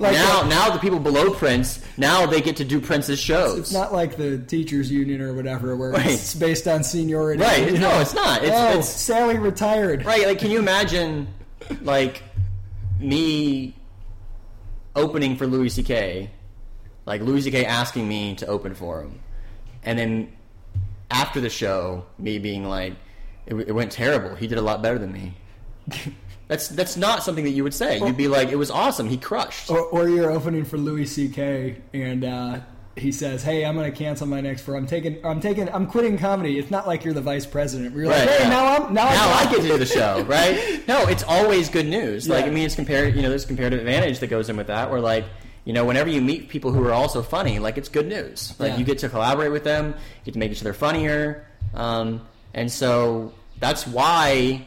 [0.01, 3.59] like now, the- now the people below Prince, now they get to do Prince's shows.
[3.59, 6.07] it's not like the teachers union or whatever, where Right.
[6.13, 7.43] it's based on seniority.
[7.43, 7.73] Right.
[7.75, 8.01] No, know?
[8.01, 8.43] it's not.
[8.43, 10.05] It's- oh, it's- Sally retired.
[10.05, 10.27] right.
[10.27, 11.29] Like, can you imagine,
[11.83, 12.23] like,
[12.99, 13.75] me
[14.97, 16.31] opening for Louis C.K.
[17.07, 17.65] Like Louis C.K.
[17.65, 19.21] asking me to open for him,
[19.83, 20.33] and then
[21.11, 22.93] after the show, me being like,
[23.47, 24.35] "It, it went terrible.
[24.37, 25.35] He did a lot better than me."
[26.51, 28.01] That's that's not something that you would say.
[28.01, 29.09] You'd be like, "It was awesome.
[29.09, 31.77] He crushed." Or, or you're opening for Louis C.K.
[31.95, 32.59] and uh,
[32.97, 35.87] he says, "Hey, I'm going to cancel my next for I'm taking I'm taking I'm
[35.87, 37.95] quitting comedy." It's not like you're the vice president.
[37.95, 38.49] You're like, "Hey, yeah.
[38.49, 40.83] now I'm now, now I'm I get to do the show, right?
[40.89, 42.29] No, it's always good news.
[42.29, 42.51] Like Yeah.
[42.51, 43.15] I mean, it's compared.
[43.15, 44.91] You know, there's comparative advantage that goes in with that.
[44.91, 45.27] Where like,
[45.65, 48.55] you know, whenever you meet people who are also funny, like it's good news.
[48.59, 48.79] Like Yeah.
[48.79, 52.73] you get to collaborate with them, you get to make each other funnier, um, and
[52.73, 54.67] so that's why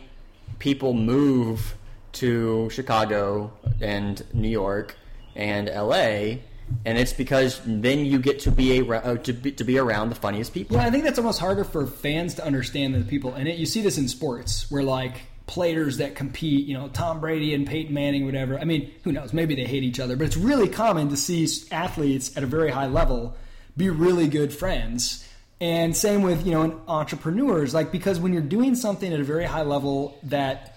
[0.63, 1.75] people move
[2.13, 3.51] to Chicago
[3.81, 4.95] and New York
[5.35, 6.41] and L.A.
[6.85, 10.07] And it's because then you get to be a uh, to be, to be around
[10.07, 10.77] the funniest people.
[10.77, 13.57] Yeah, I think that's almost harder for fans to understand than the people in it.
[13.57, 17.67] You see this in sports where like players that compete, you know, Tom Brady and
[17.67, 18.57] Peyton Manning, whatever.
[18.57, 19.33] I mean, who knows?
[19.33, 22.71] Maybe they hate each other, but it's really common to see athletes at a very
[22.71, 23.35] high level
[23.75, 25.27] be really good friends.
[25.63, 29.45] And same with, you know, entrepreneurs, like because when you're doing something at a very
[29.45, 30.73] high level that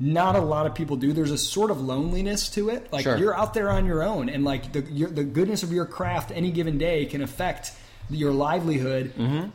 [0.00, 1.12] not a lot of people do.
[1.12, 2.90] There's a sort of loneliness to it.
[2.90, 3.18] Like Sure.
[3.18, 6.32] you're out there on your own, and like the your, the goodness of your craft
[6.34, 7.72] any given day can affect
[8.08, 9.12] your livelihood.
[9.16, 9.50] Mm-hmm.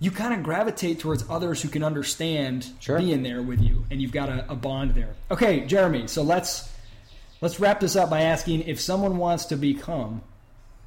[0.00, 2.98] You kind of gravitate towards others who can understand Sure.
[2.98, 5.14] being there with you, and you've got a, a bond there.
[5.30, 6.06] Okay, Jeremy.
[6.08, 6.72] So let's
[7.42, 10.22] let's wrap this up by asking if someone wants to become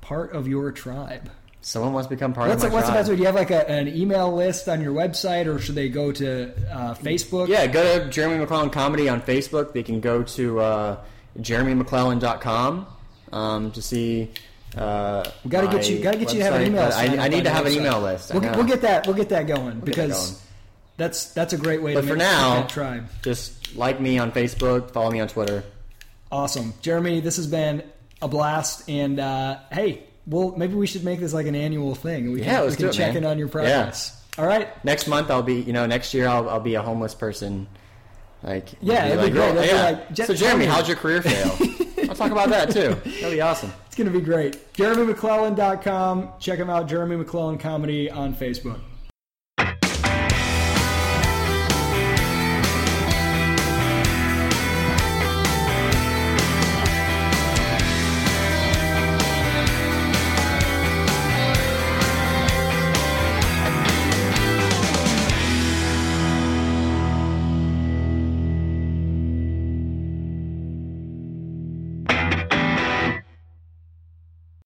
[0.02, 1.30] part of your tribe.
[1.68, 3.16] Someone wants to become part What's, of my what's the best way?
[3.16, 6.12] Do you have like a, an email list on your website, or should they go
[6.12, 7.48] to uh, Facebook?
[7.48, 9.74] Yeah, go to Jeremy McLellan Comedy on Facebook.
[9.74, 10.98] They can go to uh,
[11.40, 12.86] jeremymclellan.com
[13.32, 14.32] um, to see.
[14.78, 16.04] Uh, We got to get you.
[16.04, 16.84] Got to get you to have an email.
[16.84, 17.78] up I, I need to have an website.
[17.78, 18.32] email list.
[18.32, 19.08] We'll, get- we'll get that.
[19.08, 20.42] We'll get that going get because that going.
[20.98, 23.10] that's that's a great way But to for now, tribe.
[23.24, 25.64] just like me on Facebook, follow me on Twitter.
[26.32, 27.22] Awesome, Jeremy.
[27.22, 27.82] This has been
[28.22, 32.32] a blast, and uh, hey, well, maybe we should make this like an annual thing.
[32.32, 33.24] We can, Yeah, let's we can it, check man.
[33.24, 34.22] in on your progress.
[34.38, 34.84] All right.
[34.84, 35.56] Next month, I'll be.
[35.62, 37.68] You know, next year I'll, I'll be a homeless person.
[38.44, 39.50] Like Yeah, you'll that'd be great.
[39.50, 41.58] "Oh, That'd be like, "Je- so Jeremy, tell me." how'd your career fail?
[42.10, 42.90] I'll talk about that too.
[43.22, 43.72] That'd be awesome.
[43.88, 44.74] It's going to be great.
[44.76, 46.30] JeremyMcLellan.com.
[46.40, 48.80] Check him out, Jeremy McLellan Comedy on Facebook.